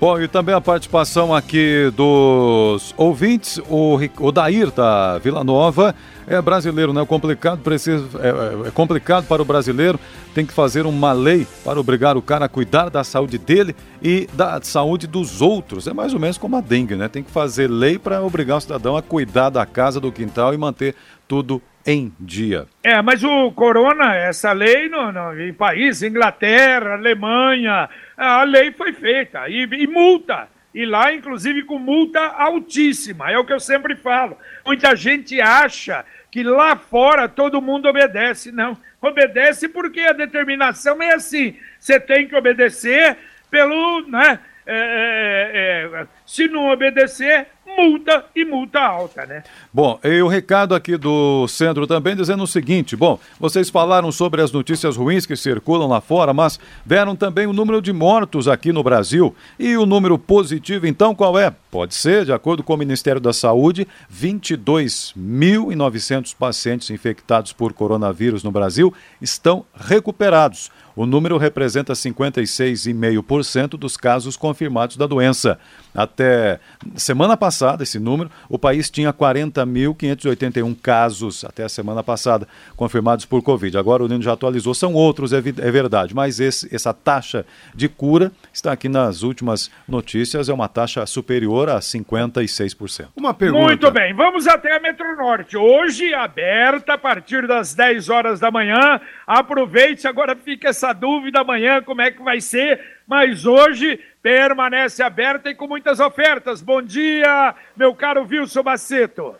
Bom, 0.02 0.20
e 0.20 0.26
também 0.26 0.52
a 0.52 0.60
participação 0.60 1.32
aqui 1.32 1.88
dos 1.94 2.92
ouvintes, 2.96 3.60
o, 3.70 3.96
o 4.18 4.32
Dair 4.32 4.72
da 4.72 5.16
Vila 5.18 5.44
Nova, 5.44 5.94
é 6.26 6.42
brasileiro, 6.42 6.92
né? 6.92 7.06
Complicado, 7.06 7.60
precisa, 7.60 8.04
é, 8.18 8.66
é, 8.66 8.70
complicado 8.72 9.28
para 9.28 9.40
o 9.40 9.44
brasileiro, 9.44 10.00
tem 10.34 10.44
que 10.44 10.52
fazer 10.52 10.86
uma 10.86 11.12
lei 11.12 11.46
para 11.62 11.78
obrigar 11.78 12.16
o 12.16 12.22
cara 12.22 12.46
a 12.46 12.48
cuidar 12.48 12.88
da 12.88 13.04
saúde 13.04 13.38
dele 13.38 13.76
e 14.02 14.28
da 14.32 14.60
saúde 14.60 15.06
dos 15.06 15.40
outros. 15.40 15.86
É 15.86 15.94
mais 15.94 16.12
ou 16.12 16.18
menos 16.18 16.36
como 16.36 16.56
a 16.56 16.60
dengue, 16.60 16.96
né? 16.96 17.06
Tem 17.06 17.22
que 17.22 17.30
fazer 17.30 17.70
lei 17.70 17.96
para 17.96 18.20
obrigar 18.24 18.58
o 18.58 18.60
cidadão 18.60 18.96
a 18.96 19.02
cuidar 19.02 19.50
da 19.50 19.64
casa, 19.64 20.00
do 20.00 20.10
quintal 20.10 20.52
e 20.52 20.58
manter 20.58 20.96
tudo 21.28 21.62
em 21.86 22.12
dia. 22.18 22.66
É, 22.82 23.00
mas 23.02 23.24
o 23.24 23.50
corona, 23.52 24.14
essa 24.14 24.52
lei 24.52 24.88
no, 24.88 25.12
no, 25.12 25.40
em 25.40 25.52
países, 25.52 26.02
Inglaterra, 26.02 26.94
Alemanha, 26.94 27.88
a 28.16 28.44
lei 28.44 28.72
foi 28.72 28.92
feita 28.92 29.48
e, 29.48 29.62
e 29.62 29.86
multa. 29.86 30.48
E 30.74 30.86
lá, 30.86 31.12
inclusive, 31.12 31.64
com 31.64 31.78
multa 31.78 32.20
altíssima. 32.20 33.30
É 33.30 33.38
o 33.38 33.44
que 33.44 33.52
eu 33.52 33.60
sempre 33.60 33.94
falo. 33.94 34.38
Muita 34.64 34.96
gente 34.96 35.38
acha 35.40 36.04
que 36.30 36.42
lá 36.42 36.76
fora 36.76 37.28
todo 37.28 37.60
mundo 37.60 37.88
obedece. 37.88 38.50
Não. 38.50 38.76
Obedece 39.00 39.68
porque 39.68 40.00
a 40.00 40.14
determinação 40.14 41.02
é 41.02 41.12
assim. 41.12 41.56
Você 41.78 42.00
tem 42.00 42.26
que 42.26 42.34
obedecer 42.34 43.18
pelo. 43.50 44.06
Né, 44.08 44.38
é, 44.64 45.90
é, 45.94 46.00
é, 46.00 46.06
se 46.24 46.46
não 46.48 46.70
obedecer, 46.70 47.48
multa 47.76 48.24
e 48.34 48.44
multa 48.44 48.80
alta, 48.80 49.26
né? 49.26 49.42
Bom, 49.72 49.98
e 50.04 50.22
o 50.22 50.28
recado 50.28 50.74
aqui 50.74 50.96
do 50.96 51.46
centro 51.48 51.86
também 51.86 52.16
dizendo 52.16 52.42
o 52.42 52.46
seguinte: 52.46 52.96
bom, 52.96 53.18
vocês 53.38 53.70
falaram 53.70 54.10
sobre 54.12 54.42
as 54.42 54.52
notícias 54.52 54.96
ruins 54.96 55.26
que 55.26 55.36
circulam 55.36 55.88
lá 55.88 56.00
fora, 56.00 56.32
mas 56.32 56.58
deram 56.84 57.16
também 57.16 57.46
o 57.46 57.52
número 57.52 57.80
de 57.80 57.92
mortos 57.92 58.48
aqui 58.48 58.72
no 58.72 58.82
Brasil. 58.82 59.34
E 59.58 59.76
o 59.76 59.86
número 59.86 60.18
positivo, 60.18 60.86
então, 60.86 61.14
qual 61.14 61.38
é? 61.38 61.54
Pode 61.72 61.94
ser, 61.94 62.24
de 62.26 62.32
acordo 62.34 62.62
com 62.62 62.74
o 62.74 62.76
Ministério 62.76 63.18
da 63.18 63.32
Saúde, 63.32 63.88
22.900 64.14 66.36
pacientes 66.38 66.90
infectados 66.90 67.54
por 67.54 67.72
coronavírus 67.72 68.44
no 68.44 68.50
Brasil 68.50 68.92
estão 69.22 69.64
recuperados. 69.74 70.70
O 70.94 71.06
número 71.06 71.38
representa 71.38 71.94
56,5% 71.94 73.70
dos 73.70 73.96
casos 73.96 74.36
confirmados 74.36 74.98
da 74.98 75.06
doença. 75.06 75.58
Até 75.94 76.60
semana 76.94 77.34
passada, 77.36 77.82
esse 77.82 77.98
número, 77.98 78.30
o 78.48 78.58
país 78.58 78.88
tinha 78.90 79.12
40.581 79.12 80.76
casos, 80.82 81.44
até 81.44 81.64
a 81.64 81.68
semana 81.68 82.02
passada, 82.02 82.48
confirmados 82.76 83.24
por 83.24 83.42
Covid. 83.42 83.78
Agora 83.78 84.04
o 84.04 84.08
Nino 84.08 84.22
já 84.22 84.34
atualizou, 84.34 84.74
são 84.74 84.92
outros, 84.92 85.32
é, 85.32 85.38
é 85.38 85.70
verdade, 85.70 86.14
mas 86.14 86.40
esse, 86.40 86.68
essa 86.74 86.92
taxa 86.92 87.46
de 87.74 87.88
cura 87.88 88.30
está 88.52 88.72
aqui 88.72 88.88
nas 88.88 89.22
últimas 89.22 89.70
notícias, 89.88 90.50
é 90.50 90.52
uma 90.52 90.68
taxa 90.68 91.06
superior 91.06 91.61
a 91.68 91.78
56%. 91.78 93.08
Uma 93.16 93.34
pergunta. 93.34 93.64
Muito 93.64 93.90
bem, 93.90 94.14
vamos 94.14 94.46
até 94.46 94.76
a 94.76 94.80
Metro 94.80 95.16
Norte. 95.16 95.56
Hoje, 95.56 96.12
aberta 96.14 96.94
a 96.94 96.98
partir 96.98 97.46
das 97.46 97.74
10 97.74 98.08
horas 98.08 98.40
da 98.40 98.50
manhã. 98.50 99.00
Aproveite, 99.26 100.06
agora 100.06 100.34
fica 100.36 100.68
essa 100.68 100.92
dúvida 100.92 101.40
amanhã 101.40 101.82
como 101.82 102.02
é 102.02 102.10
que 102.10 102.22
vai 102.22 102.40
ser, 102.40 102.80
mas 103.06 103.46
hoje 103.46 104.00
permanece 104.22 105.02
aberta 105.02 105.50
e 105.50 105.54
com 105.54 105.66
muitas 105.66 106.00
ofertas. 106.00 106.62
Bom 106.62 106.80
dia, 106.80 107.54
meu 107.76 107.94
caro 107.94 108.26
Wilson 108.28 108.62
Baceto. 108.62 109.36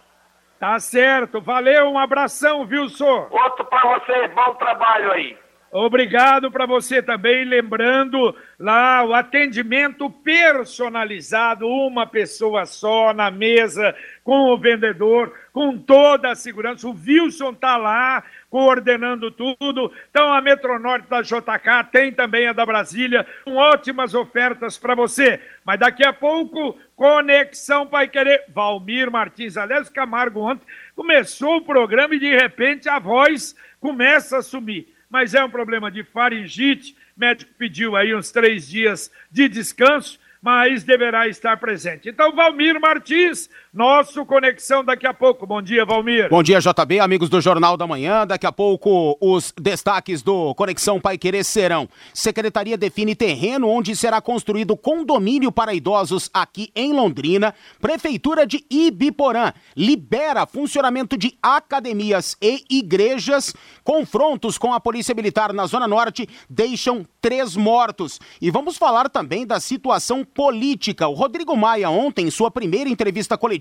Tá 0.59 0.81
certo, 0.81 1.40
valeu, 1.40 1.88
um 1.88 1.99
abração, 1.99 2.62
Wilson. 2.62 3.29
Outro 3.31 3.64
para 3.66 3.99
você, 4.01 4.27
bom 4.29 4.55
trabalho 4.55 5.12
aí. 5.12 5.38
Obrigado 5.70 6.50
para 6.50 6.64
você 6.64 7.02
também, 7.02 7.44
lembrando 7.44 8.35
lá 8.59 9.04
o 9.04 9.12
atendimento 9.12 10.09
personalizado, 10.09 11.68
uma 11.68 12.07
pessoa 12.07 12.64
só 12.64 13.12
na 13.12 13.31
mesa, 13.31 13.94
com 14.24 14.50
o 14.50 14.57
vendedor, 14.57 15.31
com 15.52 15.76
toda 15.76 16.31
a 16.31 16.35
segurança. 16.35 16.88
O 16.88 16.96
Wilson 16.96 17.52
tá 17.52 17.76
lá 17.76 18.24
coordenando 18.48 19.31
tudo. 19.31 19.92
Então 20.09 20.33
a 20.33 20.40
Metronorte 20.40 21.07
da 21.07 21.20
JK 21.20 21.90
tem 21.92 22.12
também 22.12 22.46
a 22.46 22.54
da 22.54 22.64
Brasília, 22.64 23.26
com 23.44 23.57
ótimas 23.57 24.14
ofertas 24.14 24.78
para 24.78 24.94
você. 24.94 25.38
Mas 25.66 25.78
daqui 25.78 26.02
a 26.02 26.14
pouco, 26.14 26.78
Conexão 26.96 27.87
Pai 27.87 28.09
Querer. 28.09 28.44
Valmir 28.48 29.11
Martins, 29.11 29.59
aliás, 29.59 29.90
Camargo 29.90 30.40
ontem 30.40 30.66
começou 30.96 31.59
o 31.59 31.64
programa 31.64 32.14
e 32.14 32.18
de 32.18 32.35
repente 32.35 32.88
a 32.88 32.98
voz 32.98 33.54
começa 33.81 34.38
a 34.38 34.42
sumir 34.42 34.97
mas 35.09 35.35
é 35.35 35.42
um 35.42 35.51
problema 35.51 35.90
de 35.90 36.05
faringite. 36.05 36.97
O 37.16 37.21
médico 37.21 37.53
pediu 37.59 37.97
aí 37.97 38.14
uns 38.14 38.31
três 38.31 38.68
dias 38.68 39.11
de 39.31 39.49
descanso 39.49 40.18
mas 40.40 40.85
deverá 40.85 41.27
estar 41.29 41.57
presente. 41.57 42.09
Então, 42.09 42.35
Valmir 42.35 42.81
Martins, 42.81 43.51
nosso 43.72 44.24
Conexão 44.24 44.85
daqui 44.85 45.07
a 45.07 45.12
pouco. 45.12 45.46
Bom 45.46 45.61
dia, 45.61 45.85
Valmir. 45.85 46.28
Bom 46.31 46.42
dia, 46.42 46.59
JB, 46.59 47.00
amigos 47.00 47.28
do 47.28 47.40
Jornal 47.40 47.76
da 47.76 47.87
Manhã. 47.87 48.26
Daqui 48.26 48.46
a 48.46 48.52
pouco, 48.52 49.16
os 49.20 49.52
destaques 49.61 50.22
do 50.22 50.54
Conexão 50.54 51.00
Pai 51.00 51.18
Querer 51.18 51.44
serão: 51.44 51.88
Secretaria 52.14 52.76
define 52.76 53.14
terreno 53.14 53.68
onde 53.68 53.94
será 53.94 54.20
construído 54.20 54.76
condomínio 54.76 55.52
para 55.52 55.74
idosos 55.74 56.31
aqui 56.33 56.70
em 56.74 56.92
Londrina. 56.92 57.54
Prefeitura 57.81 58.46
de 58.46 58.64
Ibiporã 58.70 59.52
libera 59.76 60.46
funcionamento 60.46 61.16
de 61.16 61.37
academias 61.42 62.37
e 62.40 62.64
igrejas. 62.70 63.54
Confrontos 63.85 64.57
com 64.57 64.72
a 64.72 64.81
Polícia 64.81 65.14
Militar 65.14 65.52
na 65.52 65.66
Zona 65.66 65.87
Norte 65.87 66.28
deixam 66.48 67.07
três 67.20 67.54
mortos. 67.54 68.18
E 68.40 68.50
vamos 68.50 68.76
falar 68.78 69.09
também 69.11 69.46
da 69.46 69.61
situação 69.61 70.24
política. 70.24 71.07
O 71.07 71.14
Rodrigo 71.14 71.57
Maia, 71.57 71.90
ontem, 71.90 72.26
em 72.26 72.31
sua 72.31 72.50
primeira 72.50 72.88
entrevista 72.88 73.37
coletiva, 73.37 73.58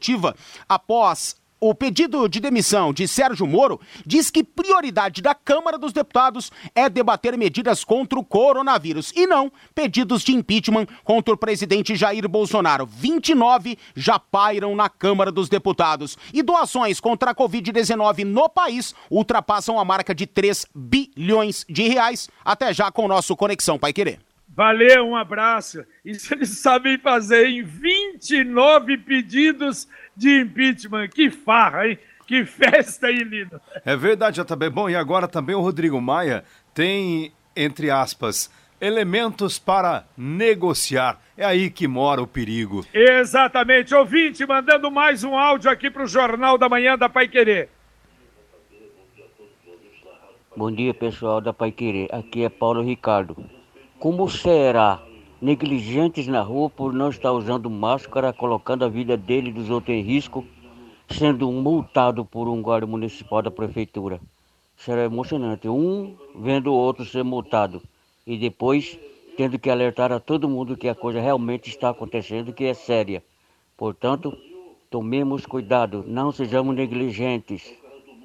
após 0.67 1.35
o 1.59 1.73
pedido 1.73 2.29
de 2.29 2.39
demissão 2.39 2.93
de 2.93 3.07
Sérgio 3.07 3.47
Moro 3.47 3.81
diz 4.05 4.29
que 4.29 4.43
prioridade 4.43 5.23
da 5.23 5.33
Câmara 5.33 5.75
dos 5.75 5.91
Deputados 5.91 6.51
é 6.75 6.87
debater 6.87 7.35
medidas 7.35 7.83
contra 7.83 8.19
o 8.19 8.23
coronavírus 8.23 9.11
e 9.15 9.25
não 9.25 9.51
pedidos 9.73 10.21
de 10.23 10.33
impeachment 10.33 10.85
contra 11.03 11.33
o 11.33 11.37
presidente 11.37 11.95
Jair 11.95 12.29
Bolsonaro. 12.29 12.85
29 12.85 13.75
já 13.95 14.19
pairam 14.19 14.75
na 14.75 14.87
Câmara 14.87 15.31
dos 15.31 15.49
Deputados. 15.49 16.15
E 16.31 16.43
doações 16.43 16.99
contra 16.99 17.31
a 17.31 17.35
Covid-19 17.35 18.23
no 18.23 18.47
país 18.47 18.93
ultrapassam 19.09 19.79
a 19.79 19.85
marca 19.85 20.13
de 20.13 20.27
3 20.27 20.67
bilhões 20.75 21.65
de 21.67 21.87
reais. 21.87 22.29
Até 22.45 22.71
já 22.71 22.91
com 22.91 23.05
o 23.05 23.07
nosso 23.07 23.35
Conexão 23.35 23.79
Pai 23.79 23.93
Querer. 23.93 24.26
Valeu, 24.57 25.09
um 25.09 25.15
abraço. 25.15 25.85
Isso 26.03 26.33
eles 26.33 26.57
sabem 26.57 26.97
fazer 26.97 27.45
em 27.45 27.61
29 27.61 28.97
pedidos 28.97 29.87
de 30.15 30.41
impeachment. 30.41 31.09
Que 31.09 31.29
farra, 31.29 31.87
hein? 31.87 31.99
Que 32.25 32.43
festa 32.43 33.05
aí, 33.05 33.23
Lino. 33.23 33.61
É 33.85 33.95
verdade, 33.95 34.41
JB. 34.41 34.71
Bom, 34.71 34.89
e 34.89 34.95
agora 34.95 35.27
também 35.27 35.55
o 35.55 35.61
Rodrigo 35.61 36.01
Maia 36.01 36.43
tem, 36.73 37.31
entre 37.55 37.91
aspas, 37.91 38.51
elementos 38.81 39.59
para 39.59 40.07
negociar. 40.17 41.21
É 41.37 41.45
aí 41.45 41.69
que 41.69 41.87
mora 41.87 42.19
o 42.19 42.25
perigo. 42.25 42.83
Exatamente. 42.91 43.93
Ouvinte, 43.93 44.43
mandando 44.43 44.89
mais 44.89 45.23
um 45.23 45.37
áudio 45.37 45.69
aqui 45.69 45.91
para 45.91 46.01
o 46.01 46.07
Jornal 46.07 46.57
da 46.57 46.67
Manhã 46.67 46.97
da 46.97 47.07
Pai 47.07 47.27
Querer. 47.27 47.69
Bom 50.55 50.71
dia, 50.71 50.95
pessoal 50.95 51.39
da 51.39 51.53
Pai 51.53 51.71
Querer. 51.71 52.09
Aqui 52.11 52.43
é 52.43 52.49
Paulo 52.49 52.81
Ricardo. 52.81 53.37
Como 53.99 54.29
será 54.29 55.01
negligentes 55.41 56.27
na 56.27 56.41
rua 56.41 56.69
por 56.69 56.93
não 56.93 57.09
estar 57.09 57.31
usando 57.31 57.67
máscara, 57.67 58.31
colocando 58.31 58.85
a 58.85 58.87
vida 58.87 59.17
dele 59.17 59.49
e 59.49 59.53
dos 59.53 59.71
outros 59.71 59.97
em 59.97 60.03
risco, 60.03 60.45
sendo 61.09 61.51
multado 61.51 62.23
por 62.23 62.47
um 62.47 62.61
guarda 62.61 62.85
municipal 62.85 63.41
da 63.41 63.49
prefeitura. 63.49 64.21
Será 64.75 65.03
emocionante. 65.03 65.67
Um 65.67 66.15
vendo 66.35 66.71
o 66.71 66.75
outro 66.75 67.05
ser 67.05 67.23
multado 67.23 67.81
e 68.25 68.37
depois 68.37 68.99
tendo 69.35 69.57
que 69.57 69.69
alertar 69.69 70.11
a 70.11 70.19
todo 70.19 70.47
mundo 70.47 70.77
que 70.77 70.87
a 70.87 70.93
coisa 70.93 71.19
realmente 71.19 71.67
está 71.67 71.89
acontecendo, 71.89 72.53
que 72.53 72.65
é 72.65 72.75
séria. 72.75 73.23
Portanto, 73.75 74.37
tomemos 74.91 75.43
cuidado, 75.47 76.05
não 76.07 76.31
sejamos 76.31 76.75
negligentes. 76.75 77.73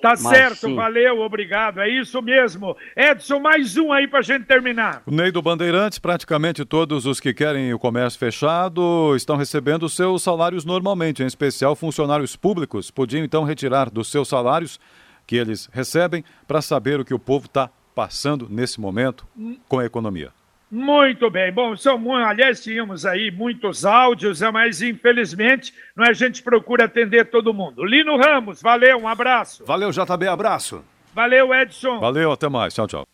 Tá 0.02 0.16
Mas, 0.20 0.20
certo, 0.20 0.66
sim. 0.66 0.74
valeu, 0.74 1.20
obrigado. 1.20 1.80
É 1.80 1.88
isso 1.88 2.20
mesmo. 2.20 2.76
Edson, 2.96 3.38
mais 3.38 3.76
um 3.76 3.92
aí 3.92 4.08
pra 4.08 4.20
gente 4.20 4.44
terminar. 4.46 5.00
O 5.06 5.12
Ney 5.12 5.30
do 5.30 5.40
Bandeirantes, 5.40 6.00
praticamente 6.00 6.64
todos 6.64 7.06
os 7.06 7.20
que 7.20 7.32
querem 7.32 7.72
o 7.72 7.78
comércio 7.78 8.18
fechado 8.18 9.14
estão 9.14 9.36
recebendo 9.36 9.88
seus 9.88 10.24
salários 10.24 10.64
normalmente, 10.64 11.22
em 11.22 11.26
especial 11.26 11.76
funcionários 11.76 12.34
públicos. 12.34 12.90
Podiam 12.90 13.24
então 13.24 13.44
retirar 13.44 13.88
dos 13.88 14.10
seus 14.10 14.26
salários 14.26 14.80
que 15.24 15.36
eles 15.36 15.70
recebem 15.72 16.24
para 16.48 16.60
saber 16.60 16.98
o 16.98 17.04
que 17.04 17.14
o 17.14 17.18
povo 17.18 17.46
está 17.46 17.70
passando 17.94 18.48
nesse 18.50 18.80
momento 18.80 19.24
com 19.68 19.78
a 19.78 19.84
economia. 19.84 20.32
Muito 20.74 21.28
bem. 21.28 21.52
Bom, 21.52 21.76
são, 21.76 22.16
aliás, 22.16 22.62
tínhamos 22.62 23.04
aí 23.04 23.30
muitos 23.30 23.84
áudios, 23.84 24.40
é, 24.40 24.50
mas 24.50 24.80
infelizmente 24.80 25.74
não 25.94 26.02
é, 26.02 26.08
a 26.08 26.14
gente 26.14 26.42
procura 26.42 26.86
atender 26.86 27.26
todo 27.26 27.52
mundo. 27.52 27.84
Lino 27.84 28.16
Ramos, 28.16 28.62
valeu, 28.62 28.96
um 28.96 29.06
abraço. 29.06 29.66
Valeu, 29.66 29.90
JB, 29.90 30.26
abraço. 30.28 30.82
Valeu, 31.14 31.52
Edson. 31.52 32.00
Valeu, 32.00 32.32
até 32.32 32.48
mais. 32.48 32.72
Tchau, 32.72 32.86
tchau. 32.86 33.11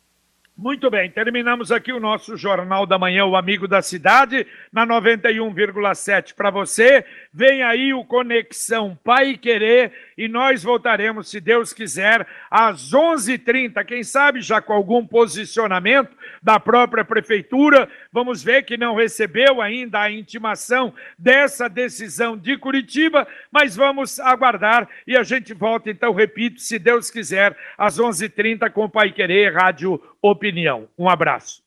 Muito 0.60 0.90
bem, 0.90 1.08
terminamos 1.08 1.70
aqui 1.70 1.92
o 1.92 2.00
nosso 2.00 2.36
Jornal 2.36 2.84
da 2.84 2.98
Manhã, 2.98 3.24
o 3.24 3.36
Amigo 3.36 3.68
da 3.68 3.80
Cidade, 3.80 4.44
na 4.72 4.84
91,7 4.84 6.34
para 6.34 6.50
você. 6.50 7.04
Vem 7.32 7.62
aí 7.62 7.94
o 7.94 8.04
Conexão 8.04 8.98
Pai 9.04 9.36
Querer 9.36 9.92
e 10.18 10.26
nós 10.26 10.64
voltaremos, 10.64 11.30
se 11.30 11.40
Deus 11.40 11.72
quiser, 11.72 12.26
às 12.50 12.92
11:30. 12.92 13.34
h 13.34 13.44
30 13.44 13.84
Quem 13.84 14.02
sabe 14.02 14.40
já 14.40 14.60
com 14.60 14.72
algum 14.72 15.06
posicionamento 15.06 16.10
da 16.42 16.58
própria 16.58 17.04
Prefeitura. 17.04 17.88
Vamos 18.12 18.42
ver 18.42 18.64
que 18.64 18.76
não 18.76 18.96
recebeu 18.96 19.62
ainda 19.62 20.00
a 20.00 20.10
intimação 20.10 20.92
dessa 21.16 21.68
decisão 21.68 22.36
de 22.36 22.58
Curitiba, 22.58 23.28
mas 23.52 23.76
vamos 23.76 24.18
aguardar 24.18 24.88
e 25.06 25.16
a 25.16 25.22
gente 25.22 25.54
volta, 25.54 25.88
então, 25.88 26.12
repito, 26.12 26.60
se 26.60 26.80
Deus 26.80 27.12
quiser, 27.12 27.56
às 27.78 28.00
11:30 28.00 28.24
h 28.24 28.28
30 28.34 28.70
com 28.70 28.90
Pai 28.90 29.12
Querer 29.12 29.54
Rádio 29.54 30.02
Opinião. 30.22 30.88
Um 30.98 31.08
abraço. 31.08 31.62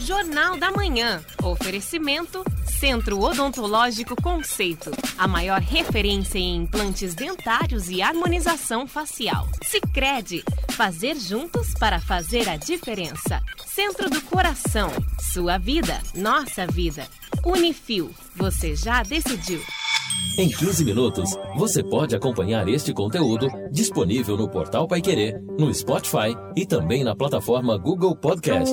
Jornal 0.00 0.56
da 0.56 0.70
Manhã. 0.70 1.20
Oferecimento 1.42 2.44
Centro 2.64 3.18
Odontológico 3.20 4.14
Conceito. 4.22 4.90
A 5.18 5.26
maior 5.26 5.60
referência 5.60 6.38
em 6.38 6.56
implantes 6.62 7.14
dentários 7.14 7.90
e 7.90 8.00
harmonização 8.00 8.86
facial. 8.86 9.48
Sicredi 9.64 10.44
Fazer 10.78 11.16
juntos 11.16 11.74
para 11.74 11.98
fazer 11.98 12.48
a 12.48 12.56
diferença. 12.56 13.42
Centro 13.66 14.08
do 14.08 14.20
Coração. 14.22 14.92
Sua 15.32 15.58
vida, 15.58 16.00
nossa 16.14 16.68
vida. 16.68 17.04
Unifil. 17.44 18.14
Você 18.36 18.76
já 18.76 19.02
decidiu. 19.02 19.60
Em 20.38 20.48
15 20.48 20.84
minutos, 20.84 21.36
você 21.56 21.82
pode 21.82 22.14
acompanhar 22.14 22.68
este 22.68 22.94
conteúdo 22.94 23.48
disponível 23.72 24.36
no 24.36 24.48
portal 24.48 24.86
Pai 24.86 25.00
Querer, 25.00 25.42
no 25.58 25.74
Spotify 25.74 26.32
e 26.56 26.64
também 26.64 27.02
na 27.02 27.16
plataforma 27.16 27.76
Google 27.76 28.14
Podcast. 28.14 28.72